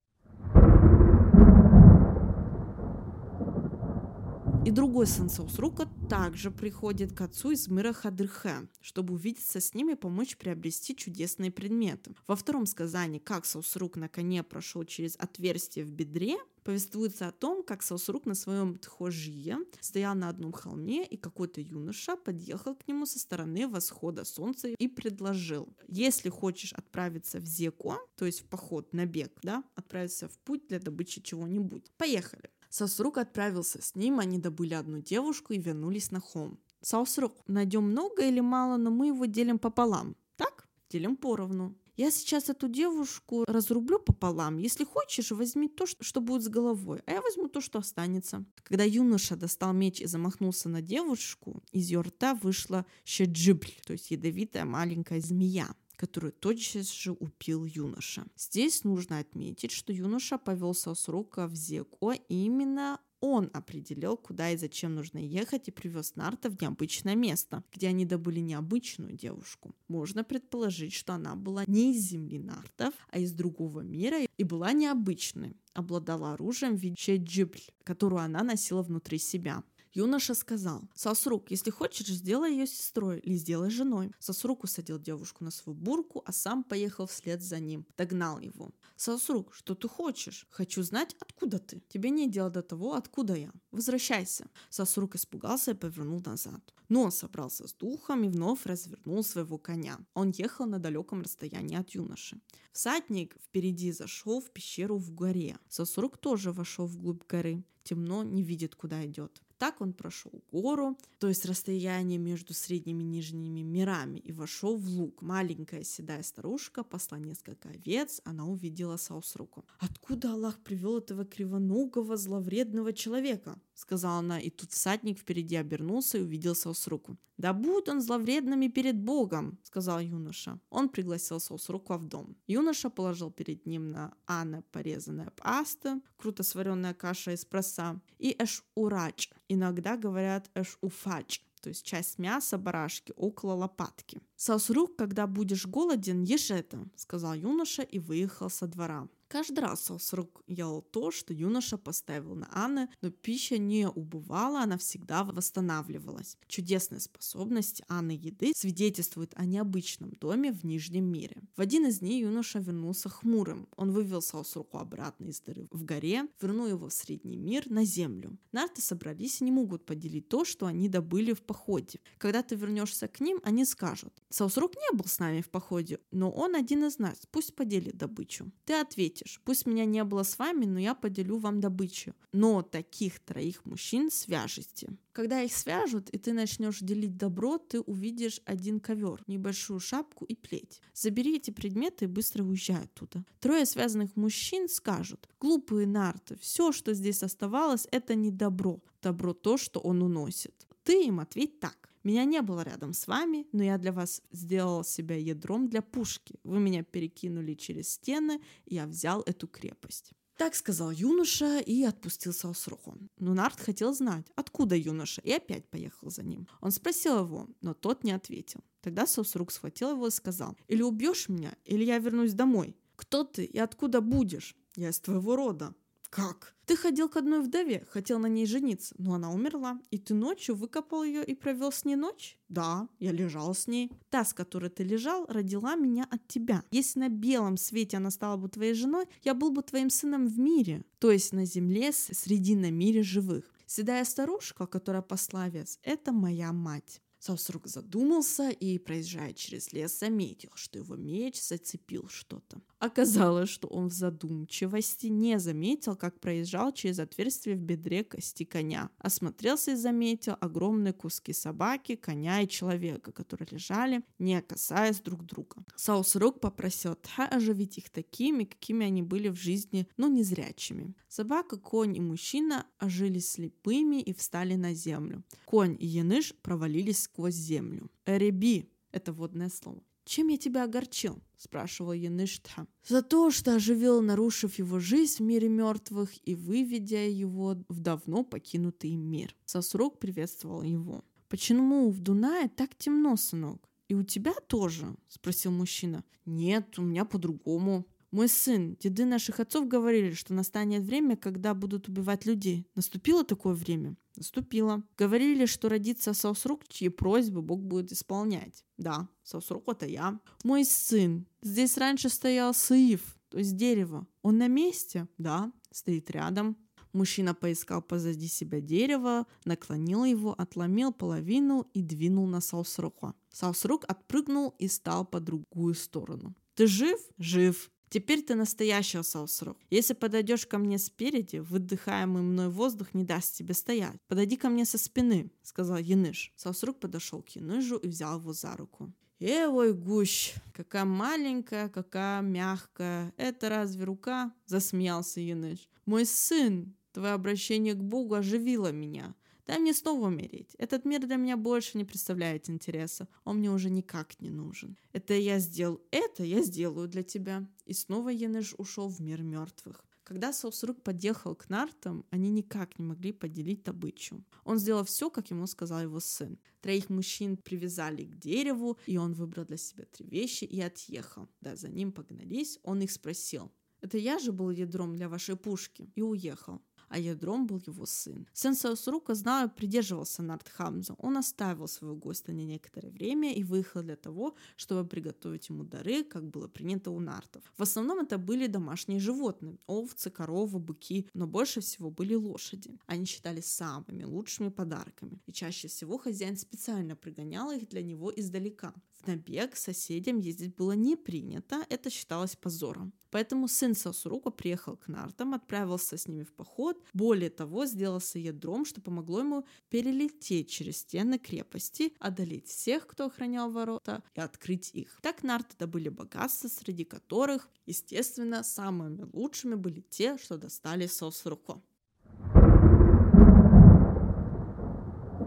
И 4.66 4.72
другой 4.72 5.06
сын 5.06 5.30
Саусрука 5.30 5.88
также 6.10 6.50
приходит 6.50 7.14
к 7.14 7.22
отцу 7.22 7.52
из 7.52 7.68
мира 7.68 7.94
Хадырхе, 7.94 8.68
чтобы 8.82 9.14
увидеться 9.14 9.60
с 9.60 9.76
ним 9.76 9.92
и 9.92 9.96
помочь 9.96 10.38
приобрести 10.38 10.96
чудесные 10.96 11.52
предметы. 11.52 12.16
Во 12.26 12.36
втором 12.36 12.66
сказании, 12.66 13.20
как 13.20 13.46
Саусрук 13.46 13.96
на 13.96 14.10
коне 14.10 14.42
прошел 14.42 14.84
через 14.84 15.18
отверстие 15.18 15.86
в 15.86 15.92
бедре, 15.92 16.38
повествуется 16.64 17.28
о 17.28 17.32
том, 17.32 17.64
как 17.64 17.84
Саусрук 17.84 18.26
на 18.26 18.34
своем 18.34 18.80
тхожие 18.80 19.60
стоял 19.82 20.16
на 20.16 20.30
одном 20.30 20.52
холме, 20.52 21.06
и 21.06 21.16
какой-то 21.16 21.62
юноша 21.62 22.16
подъехал 22.16 22.74
к 22.76 22.88
нему 22.88 23.06
со 23.06 23.20
стороны 23.20 23.68
восхода 23.68 24.26
солнца 24.26 24.70
и 24.70 24.88
предложил, 24.88 25.70
если 25.88 26.30
хочешь 26.30 26.74
отправиться 26.74 27.40
в 27.40 27.46
Зеко, 27.46 28.00
то 28.16 28.26
есть 28.26 28.42
в 28.42 28.46
поход 28.46 28.94
на 28.94 29.06
бег, 29.06 29.32
да, 29.44 29.64
отправиться 29.76 30.28
в 30.28 30.40
путь 30.40 30.68
для 30.68 30.80
добычи 30.80 31.22
чего-нибудь, 31.22 31.92
поехали. 31.98 32.50
Саусрук 32.76 33.20
отправился 33.20 33.82
с 33.82 33.96
ним, 33.96 34.20
они 34.20 34.38
добыли 34.38 34.74
одну 34.74 35.00
девушку 35.00 35.54
и 35.54 35.58
вернулись 35.58 36.12
на 36.12 36.20
холм. 36.20 36.60
Саусрук, 36.82 37.32
найдем 37.48 37.84
много 37.84 38.28
или 38.28 38.42
мало, 38.42 38.76
но 38.76 38.92
мы 38.92 39.08
его 39.08 39.24
делим 39.24 39.60
пополам. 39.60 40.18
Так? 40.36 40.68
Делим 40.90 41.16
поровну. 41.16 41.74
Я 41.96 42.12
сейчас 42.12 42.50
эту 42.50 42.68
девушку 42.68 43.46
разрублю 43.48 43.98
пополам. 44.00 44.58
Если 44.58 44.84
хочешь, 44.84 45.32
возьми 45.32 45.70
то, 45.70 45.86
что 45.86 46.20
будет 46.20 46.44
с 46.44 46.50
головой, 46.50 47.02
а 47.06 47.14
я 47.14 47.22
возьму 47.22 47.48
то, 47.48 47.62
что 47.62 47.80
останется. 47.80 48.44
Когда 48.64 48.84
юноша 48.84 49.38
достал 49.38 49.72
меч 49.72 50.02
и 50.02 50.06
замахнулся 50.06 50.68
на 50.68 50.82
девушку, 50.82 51.64
из 51.72 51.90
ее 51.90 52.02
рта 52.02 52.34
вышла 52.34 52.86
щеджибль, 53.06 53.72
то 53.86 53.94
есть 53.94 54.12
ядовитая 54.12 54.66
маленькая 54.66 55.22
змея 55.22 55.74
которую 55.96 56.34
тотчас 56.34 56.92
же 56.92 57.12
убил 57.12 57.66
юноша. 57.66 58.26
Здесь 58.36 58.84
нужно 58.84 59.20
отметить, 59.20 59.72
что 59.72 59.94
юноша 59.94 60.38
повелся 60.38 60.94
с 60.94 61.08
рука 61.08 61.48
в 61.48 61.56
Зеко, 61.56 62.14
и 62.14 62.46
именно 62.46 63.00
он 63.22 63.50
определил, 63.54 64.18
куда 64.18 64.52
и 64.52 64.58
зачем 64.58 64.94
нужно 64.94 65.18
ехать 65.18 65.68
и 65.68 65.72
привез 65.72 66.16
Нарта 66.16 66.50
в 66.50 66.62
необычное 66.62 67.16
место, 67.16 67.64
где 67.72 67.88
они 67.88 68.06
добыли 68.06 68.40
необычную 68.40 69.14
девушку. 69.14 69.76
Можно 69.88 70.24
предположить, 70.24 70.94
что 70.94 71.14
она 71.14 71.36
была 71.36 71.64
не 71.66 71.92
из 71.92 72.04
земли 72.04 72.38
Нартов, 72.40 72.94
а 73.10 73.18
из 73.20 73.34
другого 73.34 73.82
мира 73.82 74.20
и 74.38 74.44
была 74.44 74.74
необычной, 74.74 75.58
обладала 75.74 76.34
оружием 76.34 76.78
в 76.78 76.82
виде 76.82 77.18
джибль, 77.18 77.62
которую 77.84 78.22
она 78.22 78.44
носила 78.44 78.84
внутри 78.84 79.18
себя. 79.18 79.64
Юноша 79.96 80.36
сказал, 80.36 80.82
Сосрук, 80.94 81.52
если 81.52 81.72
хочешь, 81.72 82.08
сделай 82.08 82.52
ее 82.52 82.68
сестрой 82.68 83.20
или 83.20 83.36
сделай 83.36 83.70
женой. 83.70 84.12
Сосрук 84.20 84.66
усадил 84.66 85.00
девушку 85.00 85.46
на 85.46 85.52
свою 85.52 85.80
бурку, 85.80 86.22
а 86.26 86.34
сам 86.34 86.66
поехал 86.66 87.06
вслед 87.08 87.42
за 87.42 87.60
ним, 87.60 87.86
догнал 87.98 88.40
его. 88.40 88.72
Сосрук, 88.98 89.54
что 89.54 89.74
ты 89.74 89.88
хочешь? 89.88 90.48
Хочу 90.50 90.84
знать, 90.84 91.16
откуда 91.22 91.60
ты. 91.60 91.82
Тебе 91.88 92.10
не 92.10 92.30
дело 92.30 92.50
до 92.50 92.62
того, 92.62 92.96
откуда 92.96 93.36
я. 93.36 93.54
Возвращайся. 93.72 94.50
Сосрук 94.70 95.16
испугался 95.16 95.72
и 95.72 95.76
повернул 95.76 96.22
назад. 96.26 96.74
Но 96.90 97.04
он 97.04 97.12
собрался 97.12 97.66
с 97.66 97.74
духом 97.74 98.26
и 98.26 98.28
вновь 98.28 98.66
развернул 98.66 99.24
своего 99.24 99.58
коня. 99.58 99.98
Он 100.14 100.32
ехал 100.32 100.66
на 100.66 100.78
далеком 100.80 101.22
расстоянии 101.22 101.78
от 101.78 101.92
юноши. 101.92 102.42
Всадник 102.74 103.38
впереди 103.42 103.94
зашел 103.94 104.42
в 104.42 104.52
пещеру 104.52 104.98
в 104.98 105.14
горе. 105.14 105.58
Сосрук 105.70 106.18
тоже 106.18 106.52
вошел 106.52 106.86
вглубь 106.86 107.24
горы. 107.30 107.64
Темно, 107.84 108.24
не 108.24 108.44
видит, 108.44 108.76
куда 108.76 109.06
идет. 109.06 109.42
Так 109.58 109.80
он 109.80 109.94
прошел 109.94 110.32
гору, 110.52 110.98
то 111.18 111.30
есть 111.30 111.46
расстояние 111.46 112.18
между 112.18 112.54
средними 112.54 113.04
и 113.04 113.06
нижними 113.06 113.62
мирами, 113.62 114.20
и 114.20 114.34
вошел 114.34 114.78
в 114.78 114.88
луг. 114.88 115.22
Маленькая 115.22 115.84
седая 115.84 116.24
старушка 116.24 116.84
посла 116.84 117.20
несколько 117.20 117.70
овец, 117.70 118.20
она 118.26 118.46
увидела 118.46 118.98
Саусруку. 118.98 119.66
«Откуда 119.80 120.34
Аллах 120.34 120.60
привел 120.60 120.98
этого 120.98 121.24
кривоногого, 121.24 122.18
зловредного 122.18 122.92
человека?» 122.92 123.60
Сказала 123.76 124.20
она, 124.20 124.40
и 124.40 124.50
тут 124.50 124.72
всадник 124.72 125.20
впереди 125.20 125.56
обернулся 125.58 126.18
и 126.18 126.22
увидел 126.22 126.56
Саусруку. 126.56 127.18
«Да 127.38 127.54
будет 127.54 127.90
он 127.90 128.02
зловредными 128.02 128.70
перед 128.70 128.98
Богом»,— 128.98 129.60
сказал 129.64 130.00
юноша. 130.00 130.60
Он 130.70 130.88
пригласил 130.88 131.40
Саусруку 131.40 131.94
в 131.96 132.08
дом. 132.08 132.38
Юноша 132.48 132.90
положил 132.90 133.30
перед 133.30 133.66
ним 133.66 133.92
на 133.92 134.14
Анна 134.26 134.64
порезанная 134.72 135.32
паста, 135.36 136.02
круто 136.18 136.44
сваренная 136.44 136.94
каша 136.94 137.34
из 137.34 137.44
проса 137.44 138.00
и 138.18 138.36
эш-урач. 138.40 139.30
Иногда 139.50 139.98
говорят 139.98 140.50
эш-уфач, 140.56 141.42
то 141.62 141.70
есть 141.70 141.86
часть 141.86 142.20
мяса 142.20 142.58
барашки 142.58 143.14
около 143.18 143.54
лопатки. 143.54 144.22
«Саусрук, 144.38 144.96
когда 144.96 145.28
будешь 145.28 145.66
голоден, 145.66 146.24
ешь 146.24 146.52
это»,— 146.52 146.88
сказал 146.96 147.34
юноша 147.34 147.82
и 147.82 148.00
выехал 148.00 148.50
со 148.50 148.68
двора. 148.68 149.10
Каждый 149.28 149.60
раз 149.60 149.84
Сосрук 149.84 150.44
ел 150.48 150.82
то, 150.82 151.12
что 151.12 151.34
юноша 151.34 151.78
поставил 151.78 152.36
на 152.36 152.48
Анны, 152.52 152.90
но 153.02 153.10
пища 153.10 153.58
не 153.58 153.88
убывала, 153.88 154.62
она 154.62 154.78
всегда 154.78 155.24
восстанавливалась. 155.24 156.38
Чудесная 156.48 157.00
способность 157.00 157.82
Анны 157.88 158.12
еды 158.12 158.54
свидетельствует 158.56 159.34
о 159.36 159.46
необычном 159.46 160.12
доме 160.12 160.54
в 160.54 160.64
Нижнем 160.64 161.06
мире. 161.06 161.42
В 161.56 161.62
один 161.62 161.88
из 161.88 162.00
дней 162.00 162.22
юноша 162.22 162.60
вернулся 162.60 163.10
хмурым. 163.10 163.68
Он 163.76 163.92
вывел 163.92 164.22
Сосруку 164.22 164.78
обратно 164.78 165.26
из 165.26 165.42
дыры 165.42 165.68
в 165.72 165.84
горе, 165.84 166.28
вернул 166.40 166.68
его 166.68 166.90
в 166.90 166.94
Средний 166.94 167.38
мир 167.38 167.70
на 167.70 167.84
землю. 167.84 168.38
Нарты 168.52 168.82
собрались 168.82 169.42
и 169.42 169.44
не 169.44 169.52
могут 169.52 169.86
поделить 169.86 170.30
то, 170.30 170.46
что 170.46 170.66
они 170.66 170.88
добыли 170.88 171.34
в 171.34 171.42
походе. 171.42 172.00
Когда 172.18 172.44
ты 172.44 172.56
вернешься 172.56 173.08
к 173.08 173.20
ним, 173.20 173.40
они 173.44 173.66
скажут, 173.66 174.14
Саусрук 174.30 174.76
не 174.76 174.98
был 174.98 175.06
с 175.06 175.20
нами 175.20 175.42
в 175.42 175.50
походе, 175.50 176.00
но 176.12 176.32
он 176.32 176.56
один 176.56 176.86
из 176.86 177.00
нас, 177.00 177.18
пусть 177.32 177.56
поделит 177.56 177.98
добычу. 177.98 178.52
Ты 178.66 178.74
ответишь, 178.74 179.15
ответишь. 179.16 179.42
Пусть 179.44 179.66
меня 179.66 179.86
не 179.86 180.04
было 180.04 180.24
с 180.24 180.38
вами, 180.40 180.66
но 180.66 180.80
я 180.80 180.96
поделю 180.96 181.38
вам 181.38 181.60
добычу. 181.60 182.14
Но 182.34 182.62
таких 182.62 183.20
троих 183.20 183.66
мужчин 183.66 184.12
свяжите. 184.12 184.90
Когда 185.14 185.42
их 185.42 185.54
свяжут, 185.56 186.10
и 186.10 186.18
ты 186.18 186.34
начнешь 186.34 186.80
делить 186.80 187.18
добро, 187.18 187.58
ты 187.58 187.80
увидишь 187.80 188.42
один 188.46 188.80
ковер, 188.80 189.24
небольшую 189.28 189.80
шапку 189.80 190.26
и 190.26 190.36
плеть. 190.36 190.82
Забери 190.94 191.38
эти 191.38 191.52
предметы 191.52 192.06
и 192.06 192.08
быстро 192.08 192.44
уезжай 192.44 192.84
оттуда. 192.84 193.24
Трое 193.40 193.66
связанных 193.66 194.16
мужчин 194.16 194.68
скажут, 194.68 195.30
глупые 195.40 195.88
нарты, 195.88 196.36
все, 196.42 196.72
что 196.72 196.94
здесь 196.94 197.24
оставалось, 197.24 197.88
это 197.92 198.16
не 198.16 198.32
добро. 198.32 198.80
Добро 199.02 199.34
то, 199.34 199.58
что 199.58 199.80
он 199.80 200.02
уносит. 200.02 200.68
Ты 200.84 201.06
им 201.06 201.20
ответь 201.20 201.60
так. 201.60 201.90
Меня 202.06 202.24
не 202.24 202.42
было 202.44 202.62
рядом 202.62 202.94
с 202.94 203.08
вами, 203.08 203.48
но 203.52 203.64
я 203.64 203.80
для 203.80 203.92
вас 203.92 204.22
сделал 204.32 204.84
себя 204.84 205.18
ядром 205.18 205.68
для 205.68 205.82
пушки. 205.82 206.40
Вы 206.44 206.60
меня 206.60 206.84
перекинули 206.84 207.56
через 207.56 207.94
стены, 207.94 208.40
и 208.66 208.76
я 208.76 208.86
взял 208.86 209.24
эту 209.24 209.48
крепость. 209.48 210.12
Так 210.38 210.54
сказал 210.54 210.92
юноша 210.92 211.60
и 211.60 211.82
отпустил 211.82 212.32
Саусруху. 212.32 213.00
Но 213.18 213.34
Нарт 213.34 213.60
хотел 213.60 213.92
знать, 213.92 214.28
откуда 214.36 214.76
юноша, 214.76 215.22
и 215.22 215.32
опять 215.32 215.68
поехал 215.68 216.12
за 216.12 216.22
ним. 216.22 216.48
Он 216.62 216.70
спросил 216.70 217.24
его, 217.26 217.48
но 217.62 217.74
тот 217.74 218.04
не 218.04 218.12
ответил. 218.12 218.60
Тогда 218.82 219.08
Саусрук 219.08 219.52
схватил 219.52 219.92
его 219.92 220.08
и 220.08 220.12
сказал, 220.12 220.56
«Или 220.68 220.84
убьешь 220.84 221.28
меня, 221.28 221.56
или 221.66 221.84
я 221.84 221.98
вернусь 221.98 222.34
домой. 222.34 222.78
Кто 222.96 223.24
ты 223.24 223.46
и 223.46 223.58
откуда 223.58 224.02
будешь? 224.02 224.56
Я 224.76 224.90
из 224.90 225.00
твоего 225.00 225.36
рода». 225.36 225.74
«Как? 226.10 226.56
Ты 226.66 226.76
ходил 226.76 227.10
к 227.10 227.18
одной 227.18 227.42
вдове, 227.42 227.86
хотел 227.90 228.20
на 228.20 228.28
ней 228.28 228.46
жениться, 228.46 228.96
но 228.98 229.14
она 229.14 229.32
умерла, 229.32 229.80
и 229.92 229.98
ты 229.98 230.14
ночью 230.14 230.56
выкопал 230.56 231.04
ее 231.04 231.24
и 231.24 231.36
провел 231.36 231.72
с 231.72 231.86
ней 231.86 231.96
ночь?» 231.96 232.38
«Да, 232.50 232.88
я 233.00 233.12
лежал 233.12 233.54
с 233.54 233.68
ней. 233.68 233.92
Та, 234.10 234.26
с 234.26 234.34
которой 234.34 234.70
ты 234.70 234.84
лежал, 234.84 235.26
родила 235.28 235.76
меня 235.76 236.08
от 236.10 236.28
тебя. 236.28 236.64
Если 236.72 237.00
на 237.00 237.10
белом 237.10 237.58
свете 237.58 237.98
она 237.98 238.12
стала 238.12 238.38
бы 238.38 238.50
твоей 238.50 238.74
женой, 238.74 239.06
я 239.24 239.34
был 239.34 239.52
бы 239.52 239.62
твоим 239.62 239.90
сыном 239.90 240.28
в 240.28 240.40
мире, 240.40 240.84
то 241.00 241.12
есть 241.12 241.34
на 241.34 241.46
земле 241.46 241.92
среди 241.92 242.56
на 242.56 242.72
мире 242.72 243.04
живых. 243.04 243.54
Седая 243.66 244.06
старушка, 244.06 244.68
которая 244.68 245.02
посла 245.02 245.50
вес, 245.50 245.80
это 245.84 246.12
моя 246.12 246.54
мать. 246.54 247.02
Саусрук 247.26 247.68
задумался 247.68 248.50
и, 248.50 248.78
проезжая 248.78 249.34
через 249.34 249.74
лес, 249.74 250.00
заметил, 250.00 250.52
что 250.54 250.78
его 250.78 250.96
меч 250.96 251.42
зацепил 251.42 252.08
что-то. 252.08 252.62
Оказалось, 252.86 253.50
что 253.50 253.68
он 253.68 253.88
в 253.88 253.94
задумчивости 253.94 255.08
не 255.08 255.40
заметил, 255.40 255.96
как 255.96 256.20
проезжал 256.20 256.72
через 256.72 257.00
отверстие 257.00 257.56
в 257.56 257.60
бедре 257.60 258.04
кости 258.04 258.44
коня. 258.44 258.92
Осмотрелся 259.00 259.72
и 259.72 259.76
заметил 259.76 260.36
огромные 260.40 260.94
куски 260.94 261.34
собаки, 261.34 261.96
коня 261.96 262.42
и 262.42 262.48
человека, 262.48 263.12
которые 263.12 263.48
лежали, 263.50 264.04
не 264.20 264.40
касаясь 264.40 265.00
друг 265.00 265.26
друга. 265.26 265.64
Саусрук 265.76 266.40
попросил 266.40 266.94
Тха 266.94 267.26
оживить 267.26 267.80
их 267.80 267.90
такими, 267.90 268.44
какими 268.44 268.86
они 268.86 269.02
были 269.02 269.30
в 269.30 269.36
жизни, 269.36 269.88
но 269.98 270.08
незрячими. 270.08 270.94
Собака, 271.08 271.58
конь 271.58 271.98
и 271.98 272.00
мужчина 272.00 272.68
ожили 272.78 273.18
слепыми 273.18 274.00
и 274.00 274.14
встали 274.14 274.54
на 274.54 274.76
землю. 274.76 275.24
Конь 275.46 275.76
и 275.80 275.88
Яныш 275.88 276.36
провалились 276.36 277.02
сквозь 277.04 277.34
землю. 277.34 277.90
Эреби— 278.06 278.70
это 278.92 279.12
водное 279.12 279.50
слово. 279.50 279.82
«Чем 280.06 280.28
я 280.28 280.38
тебя 280.38 280.64
огорчил?»— 280.64 281.20
спрашивал 281.38 281.94
Яныштха. 281.94 282.68
«За 282.88 283.02
то, 283.02 283.32
что 283.32 283.56
оживил, 283.56 284.02
нарушив 284.02 284.60
его 284.60 284.80
жизнь 284.80 285.18
в 285.18 285.20
мире 285.22 285.50
мертвых 285.50 286.12
и 286.28 286.36
выведя 286.36 287.10
его 287.10 287.58
в 287.68 287.80
давно 287.80 288.24
покинутый 288.24 288.96
мир». 288.96 289.36
Сосрук 289.46 289.98
приветствовал 290.00 290.62
его. 290.62 291.04
«Почему 291.28 291.90
в 291.90 292.00
Дунае 292.00 292.50
так 292.50 292.76
темно, 292.78 293.18
сынок?» 293.18 293.68
«И 293.88 293.96
у 293.96 294.04
тебя 294.04 294.34
тоже?»— 294.48 294.96
спросил 295.08 295.52
мужчина. 295.52 296.04
«Нет, 296.26 296.78
у 296.78 296.84
меня 296.84 297.04
по-другому». 297.04 297.86
Мой 298.16 298.30
сын, 298.30 298.78
деды 298.80 299.04
наших 299.04 299.42
отцов 299.42 299.68
говорили, 299.68 300.14
что 300.14 300.34
настанет 300.34 300.84
время, 300.84 301.18
когда 301.18 301.54
будут 301.54 301.90
убивать 301.90 302.26
людей. 302.26 302.66
Наступило 302.74 303.26
такое 303.26 303.54
время? 303.54 303.98
Наступило. 304.16 304.84
Говорили, 304.98 305.46
что 305.46 305.68
родится 305.68 306.14
Саусрук, 306.14 306.66
чьи 306.70 306.88
просьбы 306.88 307.42
Бог 307.42 307.62
будет 307.62 307.92
исполнять. 307.92 308.64
Да, 308.78 309.10
Саусрук 309.24 309.68
это 309.68 309.86
я. 309.86 310.18
Мой 310.46 310.64
сын, 310.64 311.26
здесь 311.42 311.78
раньше 311.78 312.08
стоял 312.08 312.54
Саиф, 312.54 313.18
то 313.28 313.38
есть 313.38 313.58
дерево. 313.58 314.08
Он 314.22 314.38
на 314.38 314.48
месте? 314.48 315.10
Да, 315.18 315.52
стоит 315.70 316.10
рядом. 316.10 316.56
Мужчина 316.94 317.34
поискал 317.34 317.82
позади 317.82 318.30
себя 318.30 318.62
дерево, 318.62 319.28
наклонил 319.44 320.06
его, 320.06 320.34
отломил 320.38 320.94
половину 320.94 321.68
и 321.74 321.82
двинул 321.82 322.28
на 322.28 322.40
Саусрука. 322.40 323.14
Саусрук 323.34 323.84
отпрыгнул 323.90 324.56
и 324.58 324.70
стал 324.70 325.04
по 325.04 325.20
другую 325.20 325.74
сторону. 325.74 326.34
«Ты 326.54 326.68
жив?» 326.68 326.98
«Жив. 327.18 327.70
Теперь 327.90 328.22
ты 328.22 328.36
настоящий 328.36 329.04
саусрук. 329.04 329.58
Если 329.70 329.94
подойдешь 329.94 330.46
ко 330.46 330.58
мне 330.58 330.78
спереди, 330.78 331.38
выдыхаемый 331.38 332.24
мной 332.24 332.50
воздух 332.50 332.94
не 332.94 333.04
даст 333.04 333.36
тебе 333.36 333.54
стоять. 333.54 333.98
Подойди 334.08 334.38
ко 334.38 334.50
мне 334.50 334.66
со 334.66 334.78
спины, 334.78 335.32
сказал 335.44 335.78
Яныш. 335.78 336.34
Саусрук 336.36 336.80
подошел 336.80 337.22
к 337.22 337.30
Яныжу 337.30 337.78
и 337.78 337.88
взял 337.88 338.20
его 338.20 338.34
за 338.34 338.56
руку. 338.56 338.92
Эй, 339.20 339.72
гущ, 339.72 340.34
какая 340.54 340.84
маленькая, 340.84 341.70
какая 341.70 342.22
мягкая. 342.22 343.14
Это 343.16 343.50
разве 343.50 343.86
рука? 343.86 344.34
Засмеялся 344.46 345.22
Яныш. 345.22 345.70
Мой 345.86 346.06
сын, 346.06 346.76
твое 346.92 347.14
обращение 347.14 347.76
к 347.76 347.84
Богу 347.84 348.16
оживило 348.16 348.72
меня. 348.72 349.16
Дай 349.48 349.60
мне 349.60 349.74
снова 349.74 350.08
умереть. 350.08 350.56
Этот 350.58 350.86
мир 350.86 351.06
для 351.06 351.18
меня 351.18 351.38
больше 351.38 351.78
не 351.78 351.86
представляет 351.86 352.50
интереса. 352.50 353.08
Он 353.24 353.38
мне 353.38 353.52
уже 353.52 353.70
никак 353.70 354.20
не 354.20 354.30
нужен. 354.30 354.78
Это 354.92 355.14
я 355.14 355.40
сделал 355.40 355.82
это, 355.92 356.24
я 356.24 356.42
сделаю 356.42 356.88
для 356.88 357.04
тебя. 357.04 357.48
И 357.66 357.74
снова 357.74 358.10
Янеш 358.10 358.56
ушел 358.58 358.90
в 358.90 359.00
мир 359.02 359.22
мертвых. 359.22 359.86
Когда 360.04 360.34
Саусрук 360.34 360.84
подъехал 360.84 361.36
к 361.36 361.50
нартам, 361.50 362.06
они 362.12 362.30
никак 362.30 362.78
не 362.78 362.86
могли 362.86 363.12
поделить 363.12 363.64
добычу. 363.64 364.24
Он 364.44 364.60
сделал 364.60 364.84
все, 364.84 365.10
как 365.10 365.32
ему 365.32 365.48
сказал 365.48 365.82
его 365.82 366.00
сын. 366.00 366.38
Троих 366.62 366.90
мужчин 366.90 367.38
привязали 367.38 368.06
к 368.06 368.16
дереву, 368.20 368.78
и 368.86 368.98
он 368.98 369.14
выбрал 369.14 369.46
для 369.46 369.58
себя 369.58 369.86
три 369.86 370.08
вещи 370.08 370.44
и 370.44 370.62
отъехал. 370.62 371.28
Да, 371.42 371.56
за 371.56 371.70
ним 371.70 371.92
погнались, 371.92 372.60
он 372.62 372.82
их 372.82 372.92
спросил. 372.92 373.52
«Это 373.82 373.98
я 373.98 374.20
же 374.20 374.32
был 374.32 374.52
ядром 374.52 374.96
для 374.96 375.10
вашей 375.10 375.36
пушки?» 375.36 375.92
И 375.96 376.02
уехал 376.02 376.62
а 376.90 377.00
ядром 377.00 377.48
был 377.48 377.62
его 377.66 377.86
сын. 377.86 378.28
Сын 378.34 378.56
Саусрука, 378.56 379.16
знаю, 379.16 379.50
придерживался 379.50 380.24
Нартхамза. 380.24 380.96
Он 380.98 381.18
оставил 381.18 381.68
своего 381.68 381.96
гостя 381.96 382.32
на 382.32 382.46
некоторое 382.46 382.90
время 382.90 383.34
и 383.34 383.44
выехал 383.44 383.82
для 383.82 383.96
того, 383.96 384.36
чтобы 384.56 384.88
приготовить 384.88 385.50
ему 385.50 385.64
дары, 385.64 386.04
как 386.04 386.30
было 386.30 386.48
принято 386.48 386.92
у 386.92 387.00
нартов. 387.00 387.44
В 387.58 387.62
основном 387.62 388.00
это 388.00 388.18
были 388.18 388.48
домашние 388.48 389.00
животные, 389.00 389.58
овцы, 389.68 390.10
коровы, 390.10 390.60
быки, 390.60 391.08
но 391.14 391.28
больше 391.28 391.62
всего 391.62 391.90
были 391.92 392.16
лошади. 392.16 392.78
Они 392.86 393.06
считались 393.06 393.46
самыми 393.46 394.04
лучшими 394.04 394.50
подарками, 394.50 395.22
и 395.26 395.32
чаще 395.32 395.68
всего 395.68 395.98
хозяин 395.98 396.38
специально 396.38 396.96
пригонял 396.96 397.52
их 397.52 397.68
для 397.70 397.82
него 397.82 398.12
издалека. 398.16 398.74
В 399.06 399.08
набег 399.08 399.54
к 399.54 399.56
соседям 399.56 400.18
ездить 400.18 400.56
было 400.56 400.72
не 400.72 400.96
принято, 400.96 401.64
это 401.70 401.92
считалось 401.92 402.36
позором. 402.36 402.92
Поэтому 403.12 403.48
сын 403.48 403.76
Сасурука 403.76 404.32
приехал 404.32 404.78
к 404.78 404.88
нартам, 404.88 405.36
отправился 405.36 405.96
с 405.96 406.08
ними 406.08 406.24
в 406.24 406.34
поход, 406.34 406.84
более 406.92 407.30
того, 407.30 407.68
сделался 407.68 408.18
ядром, 408.18 408.66
что 408.66 408.82
помогло 408.82 409.20
ему 409.20 409.46
перелететь 409.70 410.50
через 410.50 410.78
стены 410.78 411.20
крепости, 411.20 411.94
одолеть 412.00 412.48
всех, 412.48 412.88
кто 412.88 413.06
охранял 413.06 413.52
ворота, 413.52 414.04
и 414.16 414.22
открыть 414.22 414.72
их. 414.74 414.98
Так 415.04 415.22
нарты 415.22 415.56
добыли 415.60 415.90
богатства, 415.90 416.48
среди 416.48 416.84
которых, 416.84 417.48
естественно, 417.68 418.42
самыми 418.42 419.08
лучшими 419.14 419.54
были 419.54 419.82
те, 419.82 420.18
что 420.18 420.38
достали 420.38 420.88
Сосуруко. 420.88 421.62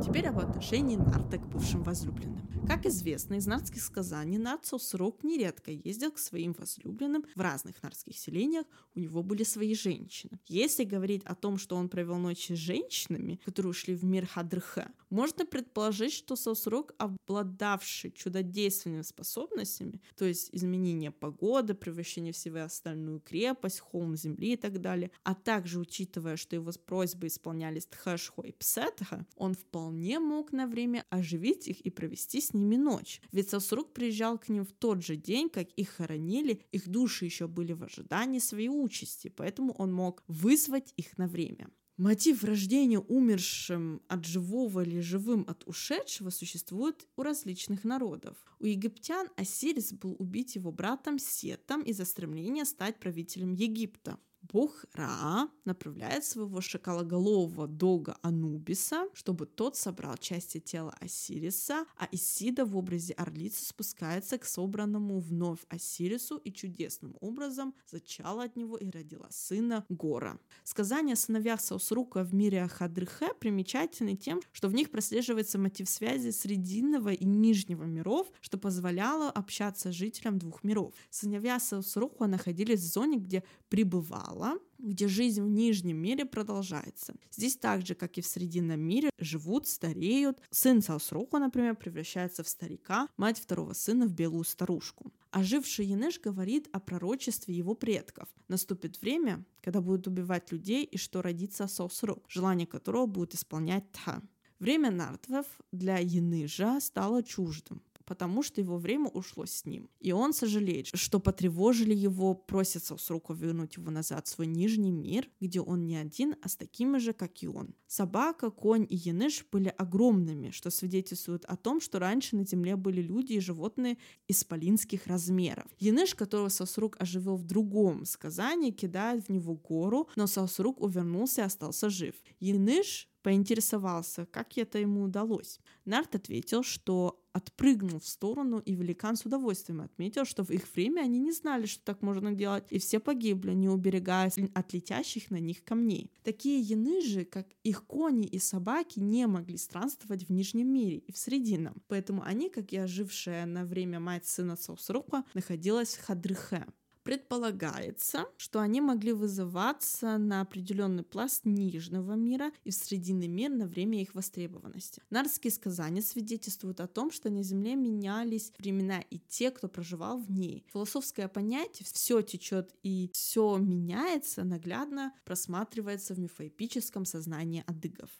Теперь 0.08 0.28
об 0.28 0.38
отношении 0.38 0.96
Нарта 0.96 1.36
к 1.36 1.46
бывшим 1.46 1.82
возлюбленным. 1.82 2.48
Как 2.66 2.86
известно 2.86 3.34
из 3.34 3.46
нардских 3.46 3.82
сказаний, 3.82 4.38
Нарт 4.38 4.64
Сосрок 4.64 5.22
нередко 5.22 5.70
ездил 5.70 6.12
к 6.12 6.18
своим 6.18 6.54
возлюбленным 6.54 7.26
в 7.34 7.40
разных 7.40 7.82
нардских 7.82 8.16
селениях, 8.16 8.64
у 8.94 9.00
него 9.00 9.22
были 9.22 9.42
свои 9.42 9.74
женщины. 9.74 10.40
Если 10.46 10.84
говорить 10.84 11.22
о 11.24 11.34
том, 11.34 11.58
что 11.58 11.76
он 11.76 11.90
провел 11.90 12.16
ночи 12.16 12.54
с 12.54 12.58
женщинами, 12.58 13.38
которые 13.44 13.70
ушли 13.70 13.94
в 13.94 14.04
мир 14.04 14.26
Хадрха, 14.26 14.90
можно 15.10 15.44
предположить, 15.44 16.12
что 16.12 16.36
Сосрок, 16.36 16.94
обладавший 16.98 18.10
чудодейственными 18.10 19.02
способностями, 19.02 20.00
то 20.16 20.24
есть 20.24 20.48
изменение 20.52 21.10
погоды, 21.10 21.74
превращение 21.74 22.32
в 22.32 22.36
себя 22.36 22.64
остальную 22.64 23.20
крепость, 23.20 23.80
холм 23.80 24.16
земли 24.16 24.54
и 24.54 24.56
так 24.56 24.80
далее, 24.80 25.10
а 25.22 25.34
также 25.34 25.78
учитывая, 25.78 26.36
что 26.36 26.56
его 26.56 26.70
просьбы 26.86 27.26
исполнялись 27.26 27.86
Тхашхо 27.86 28.42
и 28.42 28.52
Псетха, 28.52 29.26
он 29.36 29.54
вполне 29.54 29.97
вполне 29.98 30.20
мог 30.20 30.52
на 30.52 30.66
время 30.66 31.04
оживить 31.10 31.66
их 31.66 31.80
и 31.80 31.90
провести 31.90 32.40
с 32.40 32.54
ними 32.54 32.76
ночь. 32.76 33.20
Ведь 33.32 33.50
Сосрук 33.50 33.92
приезжал 33.92 34.38
к 34.38 34.48
ним 34.48 34.64
в 34.64 34.72
тот 34.72 35.02
же 35.02 35.16
день, 35.16 35.48
как 35.48 35.68
их 35.72 35.88
хоронили, 35.88 36.60
их 36.70 36.88
души 36.88 37.24
еще 37.24 37.48
были 37.48 37.72
в 37.72 37.82
ожидании 37.82 38.38
своей 38.38 38.68
участи, 38.68 39.28
поэтому 39.28 39.72
он 39.72 39.92
мог 39.92 40.22
вызвать 40.28 40.94
их 40.96 41.18
на 41.18 41.26
время. 41.26 41.68
Мотив 41.96 42.44
рождения 42.44 43.00
умершим 43.00 44.00
от 44.06 44.24
живого 44.24 44.84
или 44.84 45.00
живым 45.00 45.44
от 45.48 45.66
ушедшего 45.66 46.30
существует 46.30 47.08
у 47.16 47.22
различных 47.24 47.82
народов. 47.82 48.36
У 48.60 48.66
египтян 48.66 49.26
Осирис 49.36 49.92
был 49.92 50.14
убить 50.20 50.54
его 50.54 50.70
братом 50.70 51.18
Сетом 51.18 51.82
из-за 51.82 52.04
стремления 52.04 52.64
стать 52.64 53.00
правителем 53.00 53.52
Египта. 53.52 54.16
Бог 54.42 54.84
Ра 54.94 55.48
направляет 55.64 56.24
своего 56.24 56.60
шакалоголового 56.60 57.66
дога 57.66 58.16
Анубиса, 58.22 59.08
чтобы 59.12 59.46
тот 59.46 59.76
собрал 59.76 60.16
части 60.16 60.58
тела 60.58 60.94
Осириса, 61.00 61.84
а 61.96 62.08
Исида 62.12 62.64
в 62.64 62.76
образе 62.76 63.12
орлицы 63.14 63.66
спускается 63.66 64.38
к 64.38 64.44
собранному 64.44 65.18
вновь 65.18 65.60
Осирису 65.68 66.38
и 66.38 66.52
чудесным 66.52 67.16
образом 67.20 67.74
зачала 67.86 68.44
от 68.44 68.56
него 68.56 68.76
и 68.76 68.90
родила 68.90 69.28
сына 69.30 69.84
Гора. 69.88 70.38
Сказания 70.64 71.12
о 71.12 71.16
сыновьях 71.16 71.60
Саусрука 71.60 72.24
в 72.24 72.34
мире 72.34 72.62
Ахадрыхе 72.62 73.34
примечательны 73.34 74.16
тем, 74.16 74.40
что 74.52 74.68
в 74.68 74.74
них 74.74 74.90
прослеживается 74.90 75.58
мотив 75.58 75.88
связи 75.88 76.30
срединного 76.30 77.12
и 77.12 77.24
нижнего 77.24 77.84
миров, 77.84 78.30
что 78.40 78.56
позволяло 78.56 79.30
общаться 79.30 79.92
жителям 79.92 80.38
двух 80.38 80.64
миров. 80.64 80.94
Сыновья 81.10 81.60
Саусрука 81.60 82.26
находились 82.26 82.80
в 82.80 82.92
зоне, 82.92 83.18
где 83.18 83.44
пребывал 83.68 84.27
начало, 84.28 84.58
где 84.78 85.08
жизнь 85.08 85.42
в 85.42 85.48
Нижнем 85.48 85.96
мире 85.96 86.24
продолжается. 86.24 87.14
Здесь 87.30 87.56
так 87.56 87.86
же, 87.86 87.94
как 87.94 88.18
и 88.18 88.20
в 88.20 88.26
Срединном 88.26 88.80
мире, 88.80 89.10
живут, 89.18 89.66
стареют. 89.66 90.40
Сын 90.50 90.82
Саусроку, 90.82 91.38
например, 91.38 91.76
превращается 91.76 92.42
в 92.42 92.48
старика, 92.48 93.08
мать 93.16 93.38
второго 93.38 93.72
сына 93.72 94.06
в 94.06 94.12
белую 94.12 94.44
старушку. 94.44 95.12
Оживший 95.30 95.86
Янеш 95.86 96.20
говорит 96.20 96.68
о 96.72 96.80
пророчестве 96.80 97.54
его 97.54 97.74
предков. 97.74 98.28
Наступит 98.48 99.00
время, 99.02 99.44
когда 99.60 99.80
будут 99.80 100.06
убивать 100.06 100.52
людей 100.52 100.84
и 100.84 100.96
что 100.96 101.22
родится 101.22 101.66
Саусрок, 101.66 102.24
желание 102.28 102.66
которого 102.66 103.06
будет 103.06 103.34
исполнять 103.34 103.90
Тха. 103.92 104.22
Время 104.58 104.90
Нартвев 104.90 105.46
для 105.70 105.98
Яныжа 105.98 106.80
стало 106.80 107.22
чуждым, 107.22 107.80
потому 108.08 108.42
что 108.42 108.62
его 108.62 108.78
время 108.78 109.08
ушло 109.08 109.44
с 109.44 109.66
ним. 109.66 109.90
И 110.00 110.12
он 110.12 110.32
сожалеет, 110.32 110.86
что 110.94 111.20
потревожили 111.20 111.94
его, 111.94 112.34
просится 112.34 112.96
с 112.96 113.10
руку 113.10 113.34
вернуть 113.34 113.76
его 113.76 113.90
назад 113.90 114.26
в 114.26 114.30
свой 114.30 114.46
нижний 114.46 114.90
мир, 114.90 115.28
где 115.40 115.60
он 115.60 115.86
не 115.86 115.96
один, 115.96 116.34
а 116.42 116.48
с 116.48 116.56
такими 116.56 116.96
же, 116.96 117.12
как 117.12 117.42
и 117.42 117.48
он. 117.48 117.74
Собака, 117.86 118.50
конь 118.50 118.86
и 118.88 118.96
яныш 118.96 119.44
были 119.52 119.68
огромными, 119.68 120.50
что 120.52 120.70
свидетельствует 120.70 121.44
о 121.44 121.56
том, 121.56 121.82
что 121.82 121.98
раньше 121.98 122.34
на 122.34 122.46
земле 122.46 122.76
были 122.76 123.02
люди 123.02 123.34
и 123.34 123.40
животные 123.40 123.98
исполинских 124.26 125.06
размеров. 125.06 125.66
Яныш, 125.78 126.14
которого 126.14 126.48
Сосрук 126.48 126.96
оживил 126.98 127.36
в 127.36 127.44
другом 127.44 128.06
сказании, 128.06 128.70
кидает 128.70 129.26
в 129.26 129.28
него 129.28 129.54
гору, 129.54 130.08
но 130.16 130.26
Сосрук 130.26 130.80
увернулся 130.80 131.42
и 131.42 131.44
остался 131.44 131.90
жив. 131.90 132.14
Яныш 132.40 133.06
поинтересовался, 133.28 134.24
как 134.24 134.56
это 134.56 134.78
ему 134.78 135.02
удалось. 135.02 135.60
Нарт 135.84 136.14
ответил, 136.14 136.62
что 136.62 137.22
отпрыгнул 137.34 138.00
в 138.00 138.08
сторону, 138.08 138.58
и 138.60 138.74
великан 138.74 139.16
с 139.16 139.26
удовольствием 139.26 139.82
отметил, 139.82 140.24
что 140.24 140.44
в 140.44 140.50
их 140.50 140.62
время 140.74 141.02
они 141.02 141.18
не 141.18 141.32
знали, 141.32 141.66
что 141.66 141.84
так 141.84 142.00
можно 142.00 142.32
делать, 142.32 142.64
и 142.70 142.78
все 142.78 143.00
погибли, 143.00 143.52
не 143.52 143.68
уберегаясь 143.68 144.38
от 144.54 144.72
летящих 144.72 145.30
на 145.30 145.40
них 145.40 145.62
камней. 145.62 146.10
Такие 146.24 146.58
яны 146.58 147.02
же, 147.02 147.26
как 147.26 147.48
их 147.64 147.84
кони 147.84 148.26
и 148.26 148.38
собаки, 148.38 148.98
не 148.98 149.26
могли 149.26 149.58
странствовать 149.58 150.26
в 150.26 150.32
Нижнем 150.32 150.72
мире 150.72 150.96
и 150.96 151.12
в 151.12 151.18
Срединном, 151.18 151.82
поэтому 151.86 152.22
они, 152.22 152.48
как 152.48 152.72
и 152.72 152.78
ожившая 152.78 153.44
на 153.44 153.66
время 153.66 154.00
мать 154.00 154.24
сына 154.24 154.56
Саусрука, 154.56 155.22
находилась 155.34 155.96
в 155.96 156.06
Хадрыхе. 156.06 156.64
Предполагается, 157.08 158.26
что 158.36 158.60
они 158.60 158.82
могли 158.82 159.14
вызываться 159.14 160.18
на 160.18 160.42
определенный 160.42 161.04
пласт 161.04 161.46
Нижнего 161.46 162.12
мира 162.12 162.52
и 162.64 162.70
в 162.70 162.74
Срединный 162.74 163.28
мир 163.28 163.50
на 163.50 163.66
время 163.66 164.02
их 164.02 164.14
востребованности. 164.14 165.00
Нарские 165.08 165.50
сказания 165.50 166.02
свидетельствуют 166.02 166.80
о 166.80 166.86
том, 166.86 167.10
что 167.10 167.30
на 167.30 167.42
Земле 167.42 167.76
менялись 167.76 168.52
времена 168.58 169.00
и 169.00 169.20
те, 169.20 169.50
кто 169.50 169.68
проживал 169.68 170.18
в 170.18 170.30
ней. 170.30 170.66
Философское 170.70 171.28
понятие 171.28 171.86
«все 171.90 172.20
течет 172.20 172.74
и 172.82 173.08
все 173.14 173.56
меняется» 173.56 174.44
наглядно 174.44 175.14
просматривается 175.24 176.12
в 176.12 176.18
мифоэпическом 176.18 177.06
сознании 177.06 177.64
адыгов. 177.66 178.10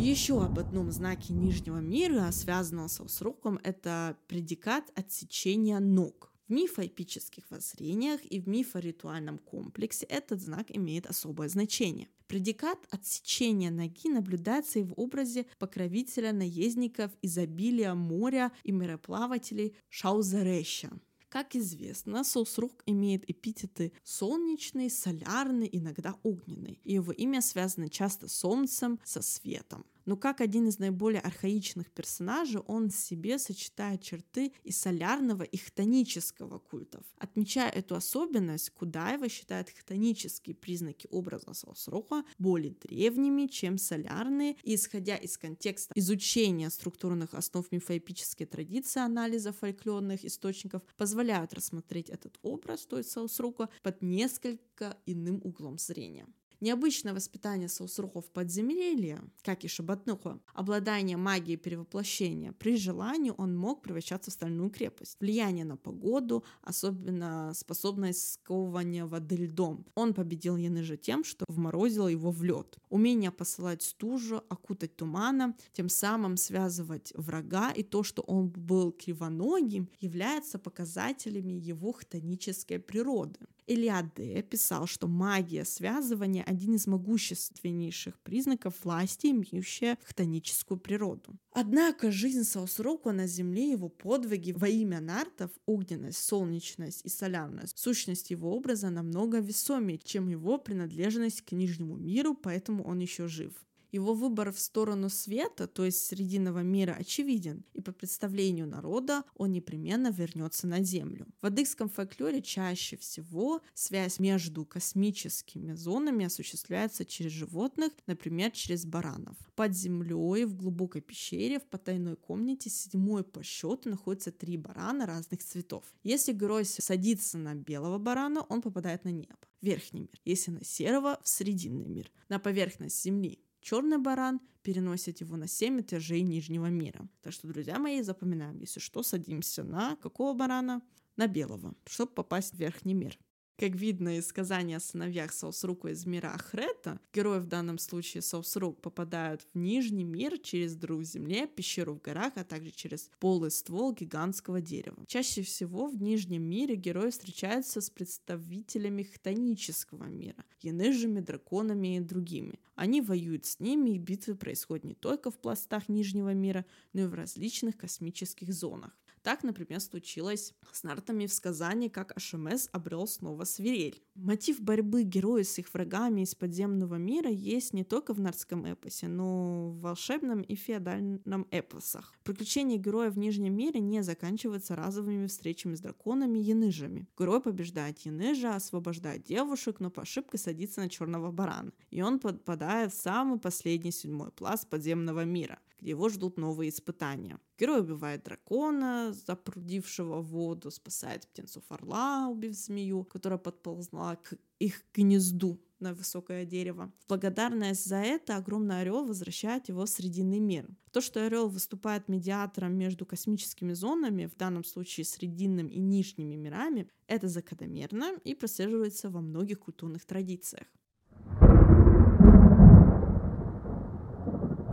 Еще 0.00 0.42
об 0.42 0.58
одном 0.58 0.90
знаке 0.90 1.34
Нижнего 1.34 1.76
мира, 1.76 2.30
связанном 2.32 2.88
с 2.88 3.06
сроком, 3.06 3.60
это 3.62 4.16
предикат 4.28 4.90
отсечения 4.94 5.78
ног. 5.78 6.32
В 6.48 6.52
мифоэпических 6.52 7.44
воззрениях 7.50 8.24
и 8.24 8.40
в 8.40 8.48
мифоритуальном 8.48 9.36
комплексе 9.36 10.06
этот 10.06 10.40
знак 10.40 10.68
имеет 10.70 11.04
особое 11.04 11.50
значение. 11.50 12.08
Предикат 12.28 12.78
отсечения 12.90 13.70
ноги 13.70 14.08
наблюдается 14.08 14.78
и 14.78 14.84
в 14.84 14.94
образе 14.96 15.44
покровителя 15.58 16.32
наездников 16.32 17.12
изобилия 17.20 17.92
моря 17.92 18.52
и 18.64 18.72
мореплавателей 18.72 19.76
Шаузереща. 19.90 20.98
Как 21.30 21.54
известно, 21.54 22.24
соусрук 22.24 22.82
имеет 22.86 23.30
эпитеты 23.30 23.92
солнечный, 24.02 24.90
солярный, 24.90 25.68
иногда 25.70 26.16
огненный, 26.24 26.80
и 26.82 26.94
его 26.94 27.12
имя 27.12 27.40
связано 27.40 27.88
часто 27.88 28.26
с 28.26 28.32
солнцем, 28.32 28.98
со 29.04 29.22
светом. 29.22 29.86
Но 30.04 30.16
как 30.16 30.40
один 30.40 30.68
из 30.68 30.78
наиболее 30.78 31.20
архаичных 31.20 31.90
персонажей, 31.90 32.60
он 32.66 32.90
в 32.90 32.94
себе 32.94 33.38
сочетает 33.38 34.02
черты 34.02 34.52
и 34.62 34.72
солярного, 34.72 35.42
и 35.42 35.56
хтонического 35.56 36.58
культов. 36.58 37.04
Отмечая 37.18 37.70
эту 37.70 37.94
особенность, 37.94 38.70
Кудаева 38.70 39.28
считает 39.28 39.70
хтонические 39.70 40.54
признаки 40.54 41.06
образа 41.10 41.54
Саусроха 41.54 42.24
более 42.38 42.72
древними, 42.72 43.46
чем 43.46 43.78
солярные, 43.78 44.56
и 44.62 44.74
исходя 44.74 45.16
из 45.16 45.36
контекста 45.38 45.92
изучения 45.96 46.70
структурных 46.70 47.34
основ 47.34 47.70
мифоэпической 47.70 48.46
традиции 48.46 49.00
анализа 49.00 49.52
фольклорных 49.52 50.24
источников, 50.24 50.82
позволяют 50.96 51.54
рассмотреть 51.54 52.10
этот 52.10 52.38
образ, 52.42 52.86
то 52.86 52.98
есть 52.98 53.10
Саусрока, 53.10 53.68
под 53.82 54.02
несколько 54.02 54.96
иным 55.06 55.40
углом 55.44 55.78
зрения. 55.78 56.26
Необычное 56.60 57.14
воспитание 57.14 57.70
соусрухов 57.70 58.30
подземелья, 58.30 59.24
как 59.42 59.64
и 59.64 59.68
Шабатнуха, 59.68 60.40
обладание 60.52 61.16
магией 61.16 61.56
перевоплощения, 61.56 62.52
при 62.52 62.76
желании 62.76 63.32
он 63.34 63.56
мог 63.56 63.82
превращаться 63.82 64.30
в 64.30 64.34
стальную 64.34 64.68
крепость. 64.68 65.16
Влияние 65.20 65.64
на 65.64 65.78
погоду, 65.78 66.44
особенно 66.60 67.52
способность 67.54 68.34
сковывания 68.34 69.06
воды 69.06 69.36
льдом. 69.36 69.86
Он 69.94 70.12
победил 70.12 70.58
Яныжа 70.58 70.98
тем, 70.98 71.24
что 71.24 71.46
вморозил 71.48 72.08
его 72.08 72.30
в 72.30 72.42
лед. 72.42 72.76
Умение 72.90 73.30
посылать 73.30 73.82
стужу, 73.82 74.42
окутать 74.50 74.96
туманом, 74.96 75.56
тем 75.72 75.88
самым 75.88 76.36
связывать 76.36 77.10
врага, 77.16 77.70
и 77.70 77.82
то, 77.82 78.02
что 78.02 78.20
он 78.20 78.50
был 78.50 78.92
кривоногим, 78.92 79.88
является 79.98 80.58
показателями 80.58 81.54
его 81.54 81.92
хтонической 81.92 82.78
природы. 82.78 83.38
Элиаде 83.70 84.42
писал, 84.42 84.86
что 84.86 85.06
магия 85.06 85.64
связывания– 85.64 86.42
один 86.46 86.74
из 86.74 86.88
могущественнейших 86.88 88.18
признаков 88.18 88.74
власти, 88.82 89.28
имеющая 89.28 89.96
хтоническую 90.02 90.78
природу. 90.78 91.38
Однако 91.52 92.10
жизнь 92.10 92.42
Саусроку 92.42 93.12
на 93.12 93.28
земле, 93.28 93.70
его 93.70 93.88
подвиги 93.88 94.50
во 94.50 94.66
имя 94.66 95.00
нартов, 95.00 95.52
огненность, 95.66 96.18
солнечность 96.18 97.04
и 97.04 97.08
солярность, 97.08 97.78
сущность 97.78 98.30
его 98.30 98.56
образа 98.56 98.90
намного 98.90 99.38
весомее, 99.38 99.98
чем 99.98 100.28
его 100.28 100.58
принадлежность 100.58 101.42
к 101.42 101.52
нижнему 101.52 101.96
миру, 101.96 102.34
поэтому 102.34 102.84
он 102.84 102.98
еще 102.98 103.28
жив. 103.28 103.52
Его 103.92 104.14
выбор 104.14 104.52
в 104.52 104.58
сторону 104.60 105.08
света, 105.08 105.66
то 105.66 105.84
есть 105.84 106.06
срединного 106.06 106.60
мира, 106.60 106.96
очевиден, 106.98 107.64
и 107.72 107.80
по 107.80 107.92
представлению 107.92 108.66
народа 108.66 109.24
он 109.34 109.52
непременно 109.52 110.10
вернется 110.10 110.66
на 110.66 110.82
Землю. 110.82 111.26
В 111.40 111.46
адыгском 111.46 111.88
фольклоре 111.88 112.40
чаще 112.42 112.96
всего 112.96 113.62
связь 113.74 114.18
между 114.18 114.64
космическими 114.64 115.72
зонами 115.74 116.26
осуществляется 116.26 117.04
через 117.04 117.32
животных, 117.32 117.92
например, 118.06 118.50
через 118.52 118.84
баранов. 118.84 119.36
Под 119.56 119.74
землей, 119.74 120.44
в 120.44 120.54
глубокой 120.56 121.00
пещере, 121.00 121.58
в 121.58 121.64
потайной 121.64 122.16
комнате, 122.16 122.70
седьмой 122.70 123.24
по 123.24 123.42
счету 123.42 123.90
находятся 123.90 124.30
три 124.30 124.56
барана 124.56 125.06
разных 125.06 125.42
цветов. 125.42 125.84
Если 126.02 126.32
герой 126.32 126.64
садится 126.64 127.38
на 127.38 127.54
белого 127.54 127.98
барана, 127.98 128.42
он 128.42 128.62
попадает 128.62 129.04
на 129.04 129.10
небо 129.10 129.36
верхний 129.60 130.00
мир, 130.00 130.20
если 130.24 130.50
на 130.50 130.64
серого– 130.64 131.18
в 131.22 131.28
срединный 131.28 131.86
мир, 131.86 132.10
на 132.28 132.38
поверхность 132.38 133.02
Земли 133.02 133.40
черный 133.60 133.98
баран 133.98 134.40
переносит 134.62 135.20
его 135.20 135.36
на 135.36 135.46
7 135.46 135.80
этажей 135.80 136.22
нижнего 136.22 136.66
мира. 136.66 137.08
Так 137.22 137.32
что, 137.32 137.48
друзья 137.48 137.78
мои, 137.78 138.02
запоминаем, 138.02 138.58
если 138.58 138.80
что, 138.80 139.02
садимся 139.02 139.62
на 139.62 139.96
какого 139.96 140.34
барана? 140.34 140.82
На 141.16 141.26
белого, 141.26 141.74
чтобы 141.86 142.12
попасть 142.12 142.54
в 142.54 142.58
верхний 142.58 142.94
мир. 142.94 143.18
Как 143.60 143.74
видно 143.74 144.16
из 144.16 144.26
сказания 144.26 144.78
о 144.78 144.80
сыновьях 144.80 145.34
Саусрука 145.34 145.88
из 145.88 146.06
мира 146.06 146.28
Ахрета, 146.28 146.98
герои 147.12 147.40
в 147.40 147.46
данном 147.46 147.76
случае 147.76 148.22
Саусрук 148.22 148.80
попадают 148.80 149.42
в 149.42 149.58
Нижний 149.58 150.02
мир 150.02 150.38
через 150.38 150.76
дыру 150.76 150.96
в 150.96 151.04
земле, 151.04 151.46
пещеру 151.46 151.92
в 151.92 152.00
горах, 152.00 152.32
а 152.36 152.44
также 152.44 152.70
через 152.70 153.10
полый 153.18 153.50
ствол 153.50 153.92
гигантского 153.92 154.62
дерева. 154.62 155.04
Чаще 155.06 155.42
всего 155.42 155.88
в 155.88 156.00
Нижнем 156.00 156.42
мире 156.42 156.74
герои 156.74 157.10
встречаются 157.10 157.82
с 157.82 157.90
представителями 157.90 159.02
хтонического 159.02 160.04
мира, 160.04 160.42
янежами, 160.62 161.20
драконами 161.20 161.98
и 161.98 162.00
другими. 162.00 162.60
Они 162.76 163.02
воюют 163.02 163.44
с 163.44 163.60
ними, 163.60 163.90
и 163.90 163.98
битвы 163.98 164.36
происходят 164.36 164.84
не 164.84 164.94
только 164.94 165.30
в 165.30 165.38
пластах 165.38 165.90
Нижнего 165.90 166.32
мира, 166.32 166.64
но 166.94 167.02
и 167.02 167.06
в 167.06 167.12
различных 167.12 167.76
космических 167.76 168.54
зонах. 168.54 168.96
Так, 169.22 169.42
например, 169.42 169.80
случилось 169.80 170.54
с 170.72 170.82
нартами 170.82 171.26
в 171.26 171.32
сказании, 171.32 171.88
как 171.88 172.16
Ашемес 172.16 172.70
обрел 172.72 173.06
снова 173.06 173.44
свирель. 173.44 174.02
Мотив 174.14 174.60
борьбы 174.60 175.02
героя 175.02 175.44
с 175.44 175.58
их 175.58 175.72
врагами 175.74 176.22
из 176.22 176.34
подземного 176.34 176.94
мира 176.94 177.30
есть 177.30 177.74
не 177.74 177.84
только 177.84 178.14
в 178.14 178.20
нардском 178.20 178.64
эпосе, 178.64 179.08
но 179.08 179.70
в 179.70 179.80
волшебном 179.80 180.40
и 180.40 180.54
феодальном 180.54 181.46
эпосах. 181.50 182.14
Приключения 182.24 182.78
героя 182.78 183.10
в 183.10 183.18
Нижнем 183.18 183.54
мире 183.54 183.80
не 183.80 184.02
заканчиваются 184.02 184.74
разовыми 184.74 185.26
встречами 185.26 185.74
с 185.74 185.80
драконами 185.80 186.38
и 186.38 186.42
янычами. 186.42 187.06
Герой 187.18 187.42
побеждает 187.42 187.98
яныча, 188.00 188.54
освобождает 188.54 189.24
девушек, 189.24 189.80
но 189.80 189.90
по 189.90 190.02
ошибке 190.02 190.38
садится 190.38 190.80
на 190.80 190.88
черного 190.88 191.30
барана. 191.30 191.72
И 191.90 192.00
он 192.00 192.20
попадает 192.20 192.94
в 192.94 193.00
самый 193.00 193.38
последний 193.38 193.92
седьмой 193.92 194.30
пласт 194.30 194.68
подземного 194.68 195.24
мира 195.24 195.58
где 195.80 195.90
его 195.90 196.08
ждут 196.08 196.36
новые 196.36 196.70
испытания. 196.70 197.38
Герой 197.58 197.80
убивает 197.80 198.22
дракона, 198.22 199.09
Запрудившего 199.12 200.20
воду, 200.20 200.70
спасает 200.70 201.26
птенцов 201.28 201.64
орла, 201.68 202.28
убив 202.28 202.54
змею, 202.54 203.04
которая 203.04 203.38
подползла 203.38 204.16
к 204.16 204.34
их 204.58 204.84
гнезду 204.94 205.60
на 205.80 205.94
высокое 205.94 206.44
дерево. 206.44 206.92
Благодарность 207.08 207.86
за 207.86 207.96
это 207.96 208.36
огромный 208.36 208.82
орел 208.82 209.06
возвращает 209.06 209.68
его 209.68 209.86
в 209.86 209.88
Срединный 209.88 210.38
мир. 210.38 210.68
То, 210.92 211.00
что 211.00 211.24
орел 211.24 211.48
выступает 211.48 212.08
медиатором 212.08 212.74
между 212.76 213.06
космическими 213.06 213.72
зонами, 213.72 214.26
в 214.26 214.36
данном 214.36 214.64
случае 214.64 215.04
Срединным 215.04 215.68
и 215.68 215.78
Нижними 215.78 216.34
мирами, 216.34 216.88
это 217.06 217.28
закономерно 217.28 218.12
и 218.24 218.34
прослеживается 218.34 219.10
во 219.10 219.20
многих 219.20 219.60
культурных 219.60 220.04
традициях. 220.04 220.66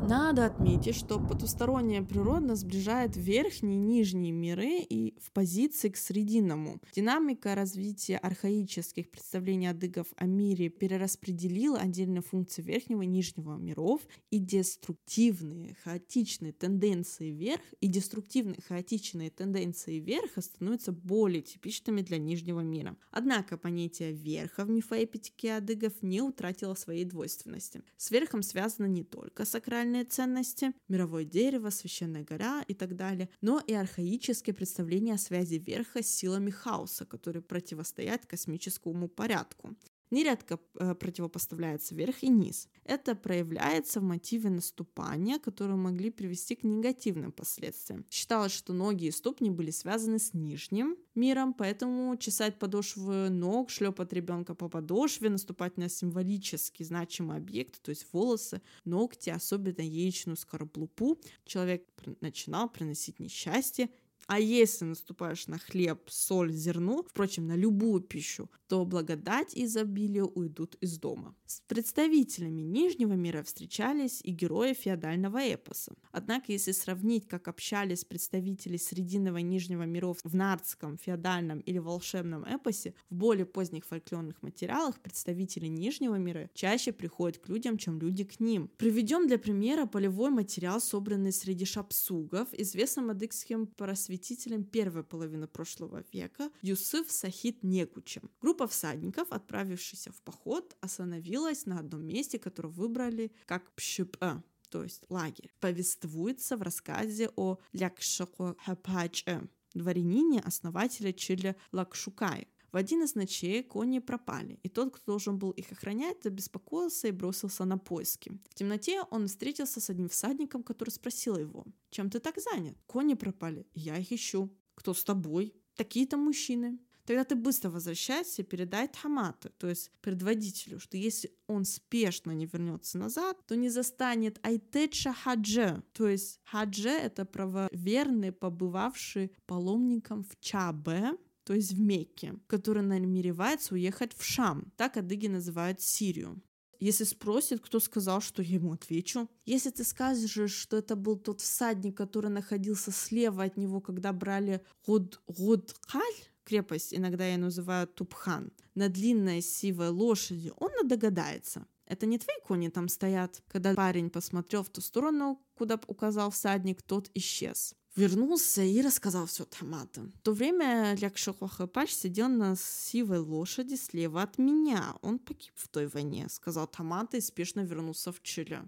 Надо 0.08 0.46
отметить, 0.46 0.96
что 0.96 1.20
потусторонняя 1.20 2.02
природа 2.02 2.56
сближает 2.56 3.18
верхние 3.18 3.76
и 3.76 3.82
нижние 3.82 4.32
миры 4.32 4.78
и 4.78 5.20
в 5.20 5.34
позиции 5.34 5.90
к 5.90 5.98
срединному. 5.98 6.80
Динамика 6.96 7.56
развития 7.56 8.16
архаических 8.16 9.12
представлений 9.12 9.68
адыгов 9.68 10.08
о 10.16 10.26
мире 10.26 10.70
перераспределила 10.70 11.80
отдельные 11.80 12.22
функции 12.22 12.62
верхнего 12.62 13.02
и 13.02 13.06
нижнего 13.06 13.58
миров, 13.58 14.00
и 14.32 14.40
деструктивные 14.40 15.76
хаотичные 15.84 16.54
тенденции 16.54 17.30
вверх 17.30 17.64
и 17.82 17.88
деструктивные 17.88 18.62
хаотичные 18.66 19.30
тенденции 19.30 20.00
верха 20.00 20.40
становятся 20.40 20.94
более 20.94 21.42
типичными 21.42 22.00
для 22.00 22.18
нижнего 22.18 22.62
мира. 22.62 22.96
Однако 23.12 23.58
понятие 23.58 24.14
верха 24.14 24.64
в 24.64 24.70
мифоэпитике 24.70 25.56
адыгов 25.56 26.02
не 26.02 26.22
утратило 26.22 26.76
своей 26.76 27.04
двойственности. 27.04 27.82
С 27.98 28.10
верхом 28.10 28.42
связано 28.42 28.86
не 28.86 29.04
только 29.04 29.44
сакральное 29.44 29.97
материальные 29.98 30.06
ценности, 30.06 30.74
мировое 30.88 31.26
дерево, 31.26 31.70
священная 31.70 32.24
гора 32.24 32.64
и 32.68 32.74
так 32.74 32.96
далее, 32.96 33.30
но 33.42 33.60
и 33.60 33.74
архаические 33.74 34.54
представления 34.54 35.14
о 35.14 35.18
связи 35.18 35.56
верха 35.56 36.02
с 36.02 36.08
силами 36.08 36.52
хаоса, 36.52 37.06
которые 37.06 37.42
противостоят 37.42 38.26
космическому 38.26 39.08
порядку 39.08 39.76
нередко 40.12 40.60
э, 40.76 40.96
противопоставляется 40.96 41.96
верх 41.96 42.24
и 42.24 42.30
низ. 42.30 42.70
Это 42.84 43.16
проявляется 43.16 44.00
в 44.00 44.04
мотиве 44.04 44.50
наступания, 44.50 45.40
которые 45.40 45.78
могли 45.78 46.10
привести 46.10 46.56
к 46.56 46.64
негативным 46.64 47.32
последствиям. 47.32 48.06
Считалось, 48.10 48.54
что 48.54 48.74
ноги 48.74 49.06
и 49.06 49.12
ступни 49.12 49.50
были 49.50 49.72
связаны 49.72 50.20
с 50.20 50.34
нижним 50.34 50.98
миром, 51.16 51.54
поэтому 51.54 52.16
чесать 52.18 52.60
подошвы 52.60 53.30
ног, 53.30 53.70
шлепать 53.70 54.14
ребенка 54.14 54.56
по 54.56 54.70
подошве, 54.70 55.30
наступать 55.30 55.78
на 55.78 55.90
символически 55.90 56.84
значимый 56.84 57.38
объект, 57.38 57.82
то 57.82 57.90
есть 57.90 58.08
волосы, 58.14 58.62
ногти, 58.86 59.30
особенно 59.30 59.82
яичную 59.82 60.38
скорлупу, 60.38 61.20
человек 61.46 61.86
начинал 62.22 62.70
приносить 62.70 63.20
несчастье 63.20 63.90
а 64.28 64.40
если 64.40 64.84
наступаешь 64.84 65.48
на 65.48 65.58
хлеб, 65.58 66.02
соль, 66.10 66.52
зерно, 66.52 67.04
впрочем, 67.04 67.48
на 67.48 67.56
любую 67.56 68.02
пищу, 68.02 68.50
то 68.68 68.84
благодать 68.84 69.56
и 69.56 69.64
изобилие 69.64 70.26
уйдут 70.26 70.76
из 70.82 71.00
дома. 71.00 71.34
С 71.46 71.62
представителями 71.62 72.62
Нижнего 72.62 73.14
мира 73.14 73.42
встречались 73.42 74.20
и 74.22 74.32
герои 74.32 74.74
феодального 74.74 75.38
эпоса. 75.38 75.94
Однако, 76.12 76.52
если 76.52 76.74
сравнить, 76.74 77.26
как 77.26 77.48
общались 77.48 78.04
представители 78.04 78.76
Срединного 78.76 79.38
и 79.38 79.44
Нижнего 79.44 79.84
миров 79.84 80.18
в 80.26 80.36
нардском, 80.36 80.98
феодальном 80.98 81.60
или 81.62 81.78
волшебном 81.78 82.44
эпосе, 82.44 82.96
в 83.10 83.16
более 83.16 83.46
поздних 83.46 83.86
фольклорных 83.86 84.42
материалах 84.42 85.00
представители 85.00 85.68
Нижнего 85.68 86.16
мира 86.16 86.50
чаще 86.54 86.92
приходят 86.92 87.38
к 87.38 87.48
людям, 87.48 87.78
чем 87.78 87.98
люди 88.00 88.26
к 88.26 88.42
ним. 88.42 88.70
Приведем 88.76 89.28
для 89.28 89.40
примера 89.40 89.86
полевой 89.86 90.32
материал, 90.32 90.82
собранный 90.82 91.32
среди 91.32 91.64
шапсугов, 91.64 92.54
известным 92.54 93.10
адыгским 93.10 93.68
просветителем 93.68 94.17
просветителем 94.18 94.64
первой 94.64 95.04
половины 95.04 95.48
прошлого 95.48 96.04
века 96.12 96.50
Юсыф 96.64 97.12
Сахид 97.12 97.64
Некучем. 97.64 98.32
Группа 98.42 98.68
всадников, 98.68 99.32
отправившихся 99.32 100.12
в 100.12 100.22
поход, 100.22 100.76
остановилась 100.82 101.68
на 101.68 101.80
одном 101.80 102.06
месте, 102.06 102.40
которое 102.40 102.70
выбрали 102.70 103.32
как 103.46 103.72
Пшипэ, 103.76 104.42
то 104.70 104.84
есть 104.84 105.04
лагерь. 105.10 105.52
Повествуется 105.60 106.58
в 106.58 106.64
рассказе 106.64 107.30
о 107.36 107.60
Лякшако 107.74 108.56
Хапаче, 108.66 109.48
дворянине 109.76 110.40
основателя 110.40 111.14
Чили 111.14 111.56
Лакшукай. 111.72 112.48
В 112.72 112.78
один 112.78 113.04
из 113.04 113.16
ночей 113.16 113.64
кони 113.64 114.00
пропали, 114.00 114.60
и 114.64 114.70
тот, 114.70 114.94
кто 114.94 115.12
должен 115.14 115.38
был 115.38 115.52
их 115.52 115.72
охранять, 115.72 116.24
забеспокоился 116.24 117.08
и 117.08 117.12
бросился 117.12 117.66
на 117.66 117.78
поиски. 117.78 118.32
В 118.50 118.56
темноте 118.56 119.04
он 119.10 119.28
встретился 119.28 119.80
с 119.80 119.90
одним 119.90 120.10
всадником, 120.10 120.64
который 120.64 120.90
спросил 120.90 121.38
его, 121.38 121.66
«Чем 121.90 122.10
ты 122.10 122.20
так 122.20 122.38
занят? 122.40 122.78
Кони 122.86 123.14
пропали, 123.14 123.66
я 123.74 123.98
их 123.98 124.12
ищу. 124.12 124.50
Кто 124.76 124.94
с 124.94 125.04
тобой? 125.04 125.54
Такие-то 125.76 126.18
мужчины». 126.18 126.80
Тогда 127.08 127.24
ты 127.24 127.36
быстро 127.36 127.70
возвращайся 127.70 128.42
и 128.42 128.46
передай 128.46 128.90
Тхамату, 128.90 129.50
то 129.58 129.70
есть 129.70 129.92
предводителю, 130.02 130.78
что 130.78 130.98
если 130.98 131.32
он 131.48 131.64
спешно 131.64 132.32
не 132.32 132.46
вернется 132.46 132.98
назад, 132.98 133.38
то 133.48 133.56
не 133.56 133.70
застанет 133.70 134.46
Айтеча 134.46 135.14
Хадже. 135.14 135.84
То 135.94 136.10
есть 136.10 136.42
Хадже— 136.44 136.90
это 136.90 137.24
правоверный, 137.24 138.34
побывавший 138.34 139.32
паломником 139.46 140.26
в 140.26 140.38
Чабе, 140.42 141.12
то 141.48 141.54
есть 141.54 141.72
в 141.72 141.80
Мекке, 141.80 142.36
который 142.48 142.84
намеревается 142.84 143.74
уехать 143.74 144.12
в 144.14 144.22
Шам. 144.22 144.70
Так 144.76 144.98
адыги 144.98 145.28
называют 145.28 145.80
Сирию. 145.80 146.44
Если 146.82 147.06
спросит, 147.06 147.62
кто 147.62 147.80
сказал, 147.80 148.20
что 148.20 148.42
я 148.42 148.56
ему 148.56 148.74
отвечу. 148.74 149.30
Если 149.46 149.70
ты 149.70 149.86
скажешь, 149.86 150.52
что 150.52 150.76
это 150.76 150.98
был 150.98 151.16
тот 151.16 151.40
всадник, 151.40 151.96
который 151.96 152.30
находился 152.30 152.92
слева 152.92 153.46
от 153.46 153.56
него, 153.56 153.80
когда 153.80 154.12
брали 154.12 154.62
Гуд 154.86 155.22
Гудхаль, 155.26 156.02
крепость, 156.44 156.94
иногда 156.94 157.26
я 157.26 157.38
называю 157.38 157.88
Тупхан, 157.88 158.52
на 158.76 158.90
длинной 158.90 159.42
сивой 159.42 159.88
лошади, 159.88 160.52
он 160.58 160.72
догадается. 160.84 161.66
Это 161.86 162.06
не 162.06 162.18
твои 162.18 162.36
кони 162.44 162.68
там 162.68 162.90
стоят. 162.90 163.42
Когда 163.48 163.74
парень 163.74 164.10
посмотрел 164.10 164.64
в 164.64 164.70
ту 164.70 164.82
сторону, 164.82 165.42
куда 165.56 165.80
указал 165.88 166.30
всадник, 166.30 166.82
тот 166.82 167.10
исчез 167.14 167.74
вернулся 167.98 168.62
и 168.62 168.82
рассказал 168.82 169.26
все 169.26 169.44
Тамата. 169.46 170.02
В 170.02 170.22
то 170.22 170.34
время 170.34 170.96
Лякшохохапач 170.96 171.92
сидел 171.92 172.30
на 172.30 172.56
сивой 172.56 173.20
лошади 173.20 173.76
слева 173.76 174.22
от 174.22 174.38
меня. 174.38 174.96
Он 175.02 175.20
погиб 175.20 175.54
в 175.56 175.68
той 175.68 175.88
войне, 175.88 176.28
сказал 176.30 176.68
Тамата 176.68 177.18
и 177.18 177.22
спешно 177.22 177.62
вернулся 177.62 178.12
в 178.12 178.22
Чили. 178.22 178.62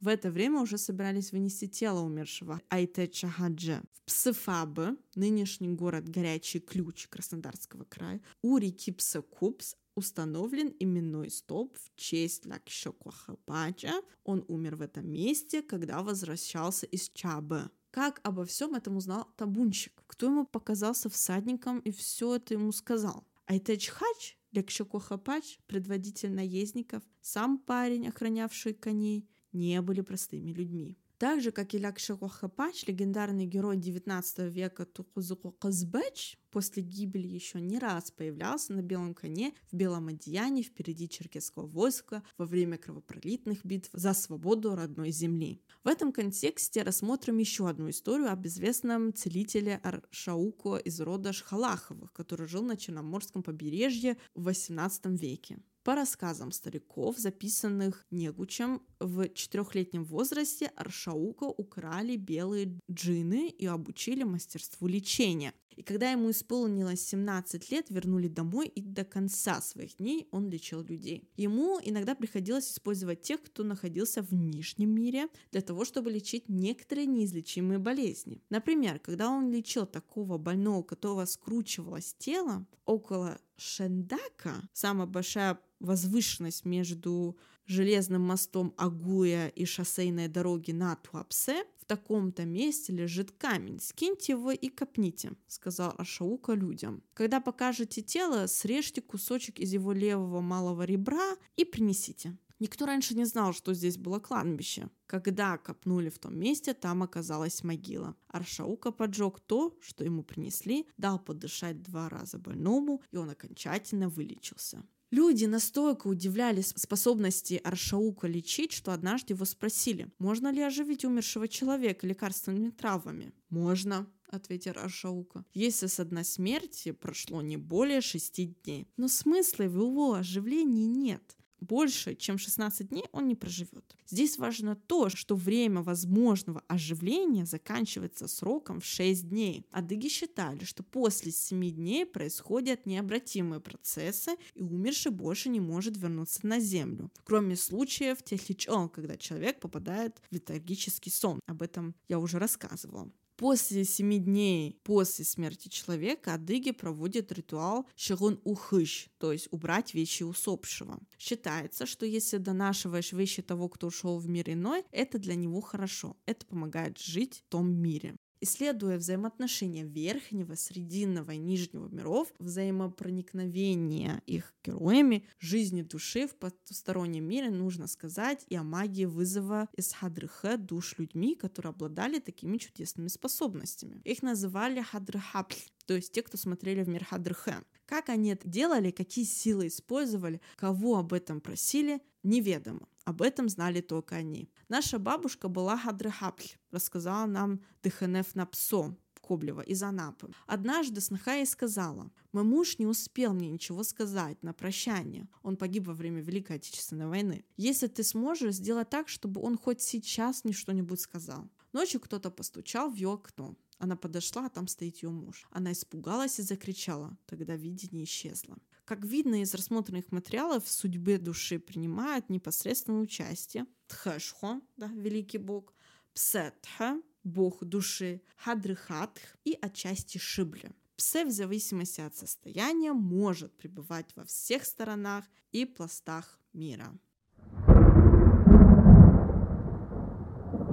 В 0.00 0.08
это 0.08 0.30
время 0.30 0.60
уже 0.60 0.78
собирались 0.78 1.32
вынести 1.32 1.66
тело 1.66 2.00
умершего 2.00 2.60
Айте 2.68 3.08
Чахаджа 3.08 3.82
в 3.94 4.02
Псыфабе, 4.02 4.96
нынешний 5.14 5.70
город 5.70 6.08
Горячий 6.08 6.60
Ключ 6.60 7.08
Краснодарского 7.08 7.84
края, 7.84 8.20
у 8.42 8.58
реки 8.58 8.92
Псакупс 8.92 9.74
установлен 9.94 10.74
именной 10.78 11.30
столб 11.30 11.76
в 11.78 11.98
честь 11.98 12.44
Лакшоквахапача. 12.44 13.94
Он 14.24 14.44
умер 14.48 14.76
в 14.76 14.82
этом 14.82 15.10
месте, 15.10 15.62
когда 15.62 16.02
возвращался 16.02 16.84
из 16.86 17.08
Чабы. 17.08 17.70
Как 17.96 18.20
обо 18.24 18.44
всем 18.44 18.74
этом 18.74 18.98
узнал 18.98 19.26
табунщик? 19.38 20.02
Кто 20.06 20.26
ему 20.26 20.44
показался 20.44 21.08
всадником 21.08 21.78
и 21.78 21.90
все 21.90 22.36
это 22.36 22.52
ему 22.52 22.70
сказал? 22.70 23.26
Айтечхач, 23.46 24.36
Лекшакохапач, 24.52 25.58
предводитель 25.66 26.30
наездников, 26.30 27.02
сам 27.22 27.56
парень, 27.56 28.06
охранявший 28.06 28.74
коней, 28.74 29.26
не 29.52 29.80
были 29.80 30.02
простыми 30.02 30.50
людьми. 30.50 30.98
Так 31.18 31.40
же, 31.40 31.50
как 31.50 31.72
и 31.72 31.78
Лякшакохапач, 31.78 32.84
легендарный 32.86 33.46
герой 33.46 33.78
19 33.78 34.52
века 34.52 34.84
Тукузуку 34.84 35.50
Казбеч, 35.50 36.38
после 36.50 36.82
гибели 36.82 37.26
еще 37.26 37.58
не 37.58 37.78
раз 37.78 38.10
появлялся 38.10 38.74
на 38.74 38.82
белом 38.82 39.14
коне 39.14 39.54
в 39.72 39.74
белом 39.74 40.08
одеянии 40.08 40.62
впереди 40.62 41.08
черкесского 41.08 41.66
войска 41.66 42.22
во 42.36 42.44
время 42.44 42.76
кровопролитных 42.76 43.64
битв 43.64 43.88
за 43.94 44.12
свободу 44.12 44.76
родной 44.76 45.10
земли. 45.10 45.62
В 45.84 45.88
этом 45.88 46.12
контексте 46.12 46.82
рассмотрим 46.82 47.38
еще 47.38 47.66
одну 47.66 47.88
историю 47.88 48.30
об 48.30 48.46
известном 48.46 49.14
целителе 49.14 49.80
Аршауко 49.82 50.76
из 50.76 51.00
рода 51.00 51.32
Шхалаховых, 51.32 52.12
который 52.12 52.46
жил 52.46 52.62
на 52.62 52.76
Черноморском 52.76 53.42
побережье 53.42 54.18
в 54.34 54.48
XVIII 54.48 55.16
веке. 55.16 55.60
По 55.86 55.94
рассказам 55.94 56.50
стариков, 56.50 57.16
записанных 57.16 58.04
Негучем, 58.10 58.82
в 58.98 59.28
четырехлетнем 59.28 60.02
возрасте 60.02 60.66
Аршаука 60.74 61.44
украли 61.44 62.16
белые 62.16 62.76
джины 62.90 63.48
и 63.50 63.66
обучили 63.66 64.24
мастерству 64.24 64.88
лечения. 64.88 65.54
И 65.76 65.82
когда 65.82 66.10
ему 66.10 66.30
исполнилось 66.30 67.06
17 67.06 67.70
лет, 67.70 67.86
вернули 67.90 68.28
домой, 68.28 68.66
и 68.66 68.80
до 68.80 69.04
конца 69.04 69.60
своих 69.60 69.98
дней 69.98 70.26
он 70.30 70.48
лечил 70.48 70.82
людей. 70.82 71.30
Ему 71.36 71.78
иногда 71.82 72.14
приходилось 72.14 72.72
использовать 72.72 73.20
тех, 73.22 73.42
кто 73.42 73.62
находился 73.62 74.22
в 74.22 74.32
нижнем 74.32 74.90
мире, 74.90 75.28
для 75.52 75.60
того, 75.60 75.84
чтобы 75.84 76.10
лечить 76.10 76.48
некоторые 76.48 77.06
неизлечимые 77.06 77.78
болезни. 77.78 78.42
Например, 78.48 78.98
когда 78.98 79.28
он 79.28 79.50
лечил 79.50 79.86
такого 79.86 80.38
больного, 80.38 80.78
у 80.78 80.84
которого 80.84 81.26
скручивалось 81.26 82.14
тело, 82.18 82.66
около 82.84 83.38
Шендака, 83.56 84.68
самая 84.72 85.06
большая 85.06 85.58
возвышенность 85.80 86.64
между 86.64 87.36
железным 87.66 88.22
мостом 88.22 88.72
Агуя 88.76 89.48
и 89.48 89.64
шоссейной 89.64 90.28
дороги 90.28 90.72
на 90.72 90.96
Туапсе, 90.96 91.64
в 91.86 91.88
таком-то 91.88 92.44
месте 92.44 92.92
лежит 92.92 93.30
камень, 93.30 93.78
скиньте 93.78 94.32
его 94.32 94.50
и 94.50 94.68
копните»,— 94.68 95.34
сказал 95.46 95.94
Ашаука 95.96 96.52
людям. 96.52 97.00
«Когда 97.14 97.40
покажете 97.40 98.02
тело, 98.02 98.48
срежьте 98.48 99.00
кусочек 99.00 99.60
из 99.60 99.72
его 99.72 99.92
левого 99.92 100.40
малого 100.40 100.82
ребра 100.82 101.36
и 101.54 101.64
принесите». 101.64 102.36
Никто 102.58 102.86
раньше 102.86 103.14
не 103.14 103.24
знал, 103.24 103.52
что 103.52 103.72
здесь 103.72 103.98
было 103.98 104.18
кладбище. 104.18 104.88
Когда 105.06 105.58
копнули 105.58 106.08
в 106.08 106.18
том 106.18 106.36
месте, 106.36 106.74
там 106.74 107.04
оказалась 107.04 107.62
могила. 107.62 108.16
Аршаука 108.26 108.90
поджег 108.90 109.38
то, 109.38 109.78
что 109.80 110.02
ему 110.04 110.24
принесли, 110.24 110.88
дал 110.96 111.20
подышать 111.20 111.82
два 111.82 112.08
раза 112.08 112.38
больному, 112.38 113.00
и 113.12 113.16
он 113.16 113.30
окончательно 113.30 114.08
вылечился. 114.08 114.82
Люди 115.10 115.44
настолько 115.44 116.08
удивлялись 116.08 116.72
способности 116.76 117.60
Аршаука 117.62 118.26
лечить, 118.26 118.72
что 118.72 118.92
однажды 118.92 119.34
его 119.34 119.44
спросили, 119.44 120.10
можно 120.18 120.50
ли 120.50 120.60
оживить 120.60 121.04
умершего 121.04 121.46
человека 121.46 122.06
лекарственными 122.06 122.70
травами. 122.70 123.32
«Можно»,— 123.48 124.10
ответил 124.28 124.72
Аршаука, 124.76 125.44
«если 125.54 125.86
с 125.86 126.00
одной 126.00 126.24
смерти 126.24 126.90
прошло 126.90 127.40
не 127.40 127.56
более 127.56 128.00
шести 128.00 128.46
дней. 128.46 128.88
Но 128.96 129.06
смысла 129.06 129.64
в 129.64 129.76
его 129.76 130.14
оживлении 130.14 130.86
нет 130.86 131.35
больше, 131.60 132.14
чем 132.14 132.38
16 132.38 132.88
дней 132.88 133.04
он 133.12 133.28
не 133.28 133.34
проживет. 133.34 133.96
Здесь 134.06 134.38
важно 134.38 134.76
то, 134.76 135.08
что 135.08 135.36
время 135.36 135.82
возможного 135.82 136.62
оживления 136.68 137.46
заканчивается 137.46 138.28
сроком 138.28 138.80
в 138.80 138.84
6 138.84 139.28
дней. 139.28 139.66
Адыги 139.70 140.08
считали, 140.08 140.64
что 140.64 140.82
после 140.82 141.32
7 141.32 141.70
дней 141.70 142.06
происходят 142.06 142.86
необратимые 142.86 143.60
процессы, 143.60 144.32
и 144.54 144.62
умерший 144.62 145.12
больше 145.12 145.48
не 145.48 145.60
может 145.60 145.96
вернуться 145.96 146.46
на 146.46 146.60
землю. 146.60 147.10
Кроме 147.24 147.56
случаев 147.56 148.22
техличон, 148.22 148.88
когда 148.88 149.16
человек 149.16 149.60
попадает 149.60 150.20
в 150.30 150.34
летаргический 150.34 151.10
сон. 151.10 151.40
Об 151.46 151.62
этом 151.62 151.94
я 152.08 152.18
уже 152.18 152.38
рассказывала. 152.38 153.10
После 153.36 153.84
семи 153.84 154.18
дней 154.18 154.80
после 154.82 155.24
смерти 155.24 155.68
человека 155.68 156.34
адыги 156.34 156.70
проводят 156.70 157.32
ритуал 157.32 157.86
шигун 157.94 158.40
ухыш, 158.44 159.10
то 159.18 159.30
есть 159.30 159.48
убрать 159.50 159.92
вещи 159.92 160.22
усопшего. 160.22 160.98
Считается, 161.18 161.84
что 161.84 162.06
если 162.06 162.38
донашиваешь 162.38 163.12
вещи 163.12 163.42
того, 163.42 163.68
кто 163.68 163.88
ушел 163.88 164.18
в 164.18 164.26
мир 164.26 164.50
иной, 164.50 164.84
это 164.90 165.18
для 165.18 165.34
него 165.34 165.60
хорошо. 165.60 166.16
Это 166.24 166.46
помогает 166.46 166.98
жить 166.98 167.42
в 167.46 167.50
том 167.50 167.70
мире. 167.70 168.16
Исследуя 168.40 168.98
взаимоотношения 168.98 169.84
верхнего, 169.84 170.54
срединного 170.54 171.32
и 171.32 171.38
нижнего 171.38 171.88
миров, 171.88 172.32
взаимопроникновение 172.38 174.22
их 174.26 174.54
героями, 174.64 175.26
жизни 175.38 175.82
души 175.82 176.26
в 176.26 176.36
потустороннем 176.36 177.24
мире, 177.24 177.50
нужно 177.50 177.86
сказать 177.86 178.44
и 178.48 178.56
о 178.56 178.62
магии 178.62 179.06
вызова 179.06 179.68
из 179.74 179.92
хадрыхе 179.92 180.56
душ 180.56 180.98
людьми, 180.98 181.34
которые 181.34 181.70
обладали 181.70 182.18
такими 182.18 182.58
чудесными 182.58 183.08
способностями. 183.08 184.00
Их 184.04 184.22
называли 184.22 184.82
хадрыхапль, 184.82 185.56
то 185.86 185.94
есть 185.94 186.12
те, 186.12 186.22
кто 186.22 186.36
смотрели 186.36 186.82
в 186.82 186.88
мир 186.88 187.04
хадрыхе. 187.04 187.62
Как 187.86 188.08
они 188.08 188.30
это 188.30 188.48
делали, 188.48 188.90
какие 188.90 189.24
силы 189.24 189.68
использовали, 189.68 190.40
кого 190.56 190.98
об 190.98 191.12
этом 191.12 191.40
просили, 191.40 192.00
неведомо. 192.22 192.88
Об 193.06 193.22
этом 193.22 193.48
знали 193.48 193.80
только 193.80 194.16
они. 194.16 194.50
Наша 194.68 194.98
бабушка 194.98 195.48
была 195.48 195.78
Хадрыхапль, 195.78 196.56
рассказала 196.72 197.26
нам 197.26 197.60
Дыханеф 197.80 198.34
Напсо, 198.34 198.96
Коблева 199.20 199.60
из 199.60 199.80
Анапы. 199.84 200.32
Однажды 200.48 201.00
сноха 201.00 201.34
ей 201.34 201.46
сказала, 201.46 202.10
«Мой 202.32 202.42
муж 202.42 202.78
не 202.80 202.86
успел 202.86 203.32
мне 203.32 203.48
ничего 203.48 203.84
сказать 203.84 204.42
на 204.42 204.52
прощание. 204.52 205.28
Он 205.44 205.56
погиб 205.56 205.86
во 205.86 205.94
время 205.94 206.20
Великой 206.20 206.56
Отечественной 206.56 207.06
войны. 207.06 207.44
Если 207.56 207.86
ты 207.86 208.02
сможешь, 208.02 208.56
сделать 208.56 208.90
так, 208.90 209.08
чтобы 209.08 209.40
он 209.40 209.56
хоть 209.56 209.80
сейчас 209.82 210.42
мне 210.42 210.52
что-нибудь 210.52 211.00
сказал». 211.00 211.48
Ночью 211.72 212.00
кто-то 212.00 212.30
постучал 212.30 212.90
в 212.90 212.96
ее 212.96 213.12
окно. 213.12 213.54
Она 213.78 213.94
подошла, 213.94 214.46
а 214.46 214.50
там 214.50 214.66
стоит 214.66 215.02
ее 215.02 215.10
муж. 215.10 215.46
Она 215.50 215.70
испугалась 215.70 216.40
и 216.40 216.42
закричала. 216.42 217.16
Тогда 217.26 217.54
видение 217.54 218.02
исчезло. 218.04 218.56
Как 218.86 219.04
видно 219.04 219.42
из 219.42 219.52
рассмотренных 219.52 220.12
материалов, 220.12 220.64
в 220.64 220.70
судьбе 220.70 221.18
души 221.18 221.58
принимают 221.58 222.30
непосредственное 222.30 223.00
участие 223.00 223.66
Тхэшхо, 223.88 224.60
да, 224.76 224.86
великий 224.86 225.38
бог, 225.38 225.74
Псетха, 226.14 227.02
бог 227.24 227.64
души, 227.64 228.22
Хадрыхатх 228.36 229.20
и 229.44 229.58
отчасти 229.60 230.18
Шибли. 230.18 230.70
Псе 230.96 231.24
в 231.24 231.32
зависимости 231.32 232.00
от 232.00 232.14
состояния 232.14 232.92
может 232.92 233.56
пребывать 233.56 234.14
во 234.14 234.24
всех 234.24 234.64
сторонах 234.64 235.24
и 235.50 235.64
пластах 235.64 236.38
мира. 236.52 236.96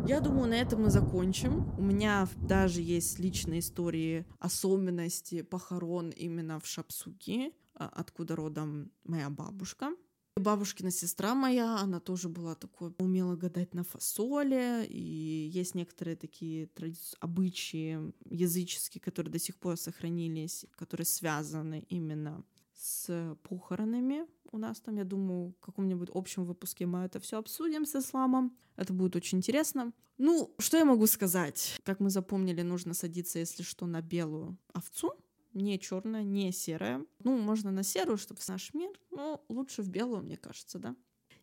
Я 0.06 0.20
думаю, 0.20 0.50
на 0.50 0.56
этом 0.56 0.84
мы 0.84 0.92
закончим. 0.92 1.68
У 1.80 1.82
меня 1.82 2.28
даже 2.36 2.82
есть 2.82 3.18
личные 3.18 3.62
истории 3.62 4.28
особенности 4.38 5.42
похорон 5.42 6.12
именно 6.12 6.60
в 6.60 6.68
Шапсуке. 6.68 7.54
А, 7.76 7.88
откуда 7.88 8.36
родом 8.36 8.92
моя 9.04 9.30
бабушка. 9.30 9.92
Бабушкина 10.36 10.90
сестра 10.90 11.36
моя, 11.36 11.78
она 11.78 12.00
тоже 12.00 12.28
была 12.28 12.56
такой, 12.56 12.94
умела 12.98 13.36
гадать 13.36 13.76
на 13.76 13.84
фасоле, 13.84 14.84
и 14.88 15.50
есть 15.54 15.76
некоторые 15.76 16.16
такие 16.16 16.66
традиции, 16.68 17.16
обычаи 17.20 18.14
языческие, 18.26 19.00
которые 19.00 19.32
до 19.32 19.38
сих 19.38 19.58
пор 19.58 19.78
сохранились, 19.78 20.66
которые 20.76 21.06
связаны 21.06 21.86
именно 21.88 22.44
с 22.74 23.38
похоронами 23.44 24.26
у 24.54 24.58
нас 24.60 24.80
там, 24.80 24.98
я 24.98 25.04
думаю, 25.04 25.56
в 25.60 25.66
каком-нибудь 25.66 26.10
общем 26.14 26.46
выпуске 26.46 26.86
мы 26.86 27.00
это 27.00 27.20
все 27.20 27.40
обсудим 27.40 27.86
с 27.86 27.96
исламом. 27.96 28.56
Это 28.76 28.94
будет 28.94 29.16
очень 29.16 29.40
интересно. 29.40 29.92
Ну, 30.20 30.54
что 30.60 30.78
я 30.78 30.86
могу 30.86 31.08
сказать? 31.08 31.80
Как 31.84 32.00
мы 32.00 32.12
запомнили, 32.12 32.62
нужно 32.62 32.94
садиться, 32.94 33.40
если 33.40 33.64
что, 33.64 33.88
на 33.88 34.02
белую 34.02 34.58
овцу, 34.72 35.14
не 35.54 35.80
черная, 35.80 36.24
не 36.24 36.52
серая. 36.52 37.06
Ну, 37.24 37.38
можно 37.38 37.72
на 37.72 37.84
серую, 37.84 38.18
чтобы 38.18 38.42
в 38.42 38.48
наш 38.48 38.74
мир, 38.74 38.92
но 39.12 39.44
лучше 39.50 39.82
в 39.82 39.90
белую, 39.90 40.24
мне 40.24 40.38
кажется, 40.38 40.80
да. 40.80 40.96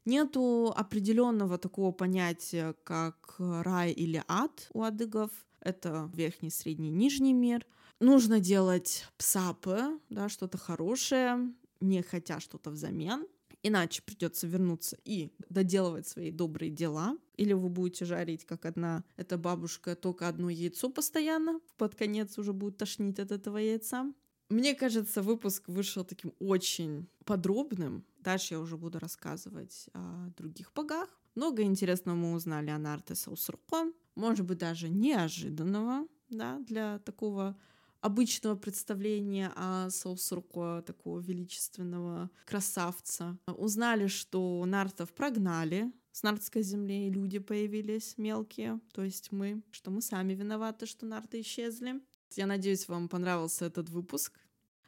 Нету 0.04 0.72
определенного 0.74 1.58
такого 1.58 1.92
понятия, 1.92 2.74
как 2.84 3.36
рай 3.38 3.92
или 3.92 4.22
ад 4.28 4.68
у 4.72 4.82
адыгов. 4.82 5.30
Это 5.60 6.10
верхний, 6.14 6.50
средний, 6.50 6.90
нижний 6.90 7.34
мир. 7.34 7.66
Нужно 8.00 8.40
делать 8.40 9.06
псапы, 9.18 10.00
да, 10.08 10.30
что-то 10.30 10.56
хорошее, 10.56 11.52
не 11.80 12.02
хотя 12.02 12.40
что-то 12.40 12.70
взамен. 12.70 13.26
Иначе 13.62 14.02
придется 14.02 14.46
вернуться 14.46 14.96
и 15.04 15.32
доделывать 15.48 16.06
свои 16.08 16.30
добрые 16.30 16.70
дела. 16.70 17.16
Или 17.36 17.52
вы 17.52 17.68
будете 17.68 18.04
жарить, 18.04 18.44
как 18.44 18.64
одна 18.64 19.04
эта 19.16 19.36
бабушка, 19.36 19.94
только 19.94 20.28
одно 20.28 20.48
яйцо 20.48 20.88
постоянно. 20.88 21.60
Под 21.76 21.94
конец 21.94 22.38
уже 22.38 22.52
будет 22.52 22.78
тошнить 22.78 23.18
от 23.18 23.32
этого 23.32 23.58
яйца. 23.58 24.12
Мне 24.48 24.74
кажется, 24.74 25.22
выпуск 25.22 25.68
вышел 25.68 26.04
таким 26.04 26.32
очень 26.40 27.06
подробным. 27.24 28.04
Дальше 28.18 28.54
я 28.54 28.60
уже 28.60 28.76
буду 28.76 28.98
рассказывать 28.98 29.88
о 29.92 30.30
других 30.36 30.72
богах. 30.74 31.08
Много 31.34 31.62
интересного 31.62 32.16
мы 32.16 32.32
узнали 32.32 32.70
о 32.70 32.78
Нарте 32.78 33.14
Саусурко. 33.14 33.92
Может 34.16 34.46
быть, 34.46 34.58
даже 34.58 34.88
неожиданного 34.88 36.06
да, 36.30 36.58
для 36.60 36.98
такого 37.00 37.56
обычного 38.00 38.56
представления 38.56 39.52
о 39.56 39.90
Соусурко, 39.90 40.82
такого 40.86 41.20
величественного 41.20 42.30
красавца. 42.44 43.38
Узнали, 43.46 44.06
что 44.06 44.64
нартов 44.66 45.12
прогнали 45.12 45.92
с 46.12 46.22
нартской 46.22 46.62
земли, 46.62 47.06
и 47.06 47.10
люди 47.10 47.38
появились 47.38 48.18
мелкие, 48.18 48.80
то 48.92 49.02
есть 49.02 49.32
мы, 49.32 49.62
что 49.70 49.90
мы 49.90 50.02
сами 50.02 50.34
виноваты, 50.34 50.86
что 50.86 51.06
нарты 51.06 51.40
исчезли. 51.40 52.00
Я 52.36 52.46
надеюсь, 52.46 52.88
вам 52.88 53.08
понравился 53.08 53.64
этот 53.66 53.88
выпуск. 53.90 54.38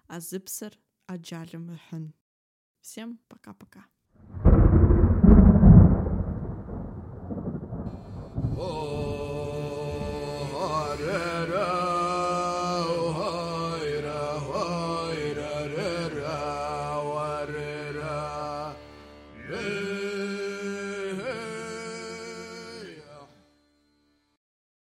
Азипсер 0.06 0.78
Аджалим 1.06 1.78
Всем 2.80 3.18
пока-пока. 3.28 3.86
Oh. 8.64 8.91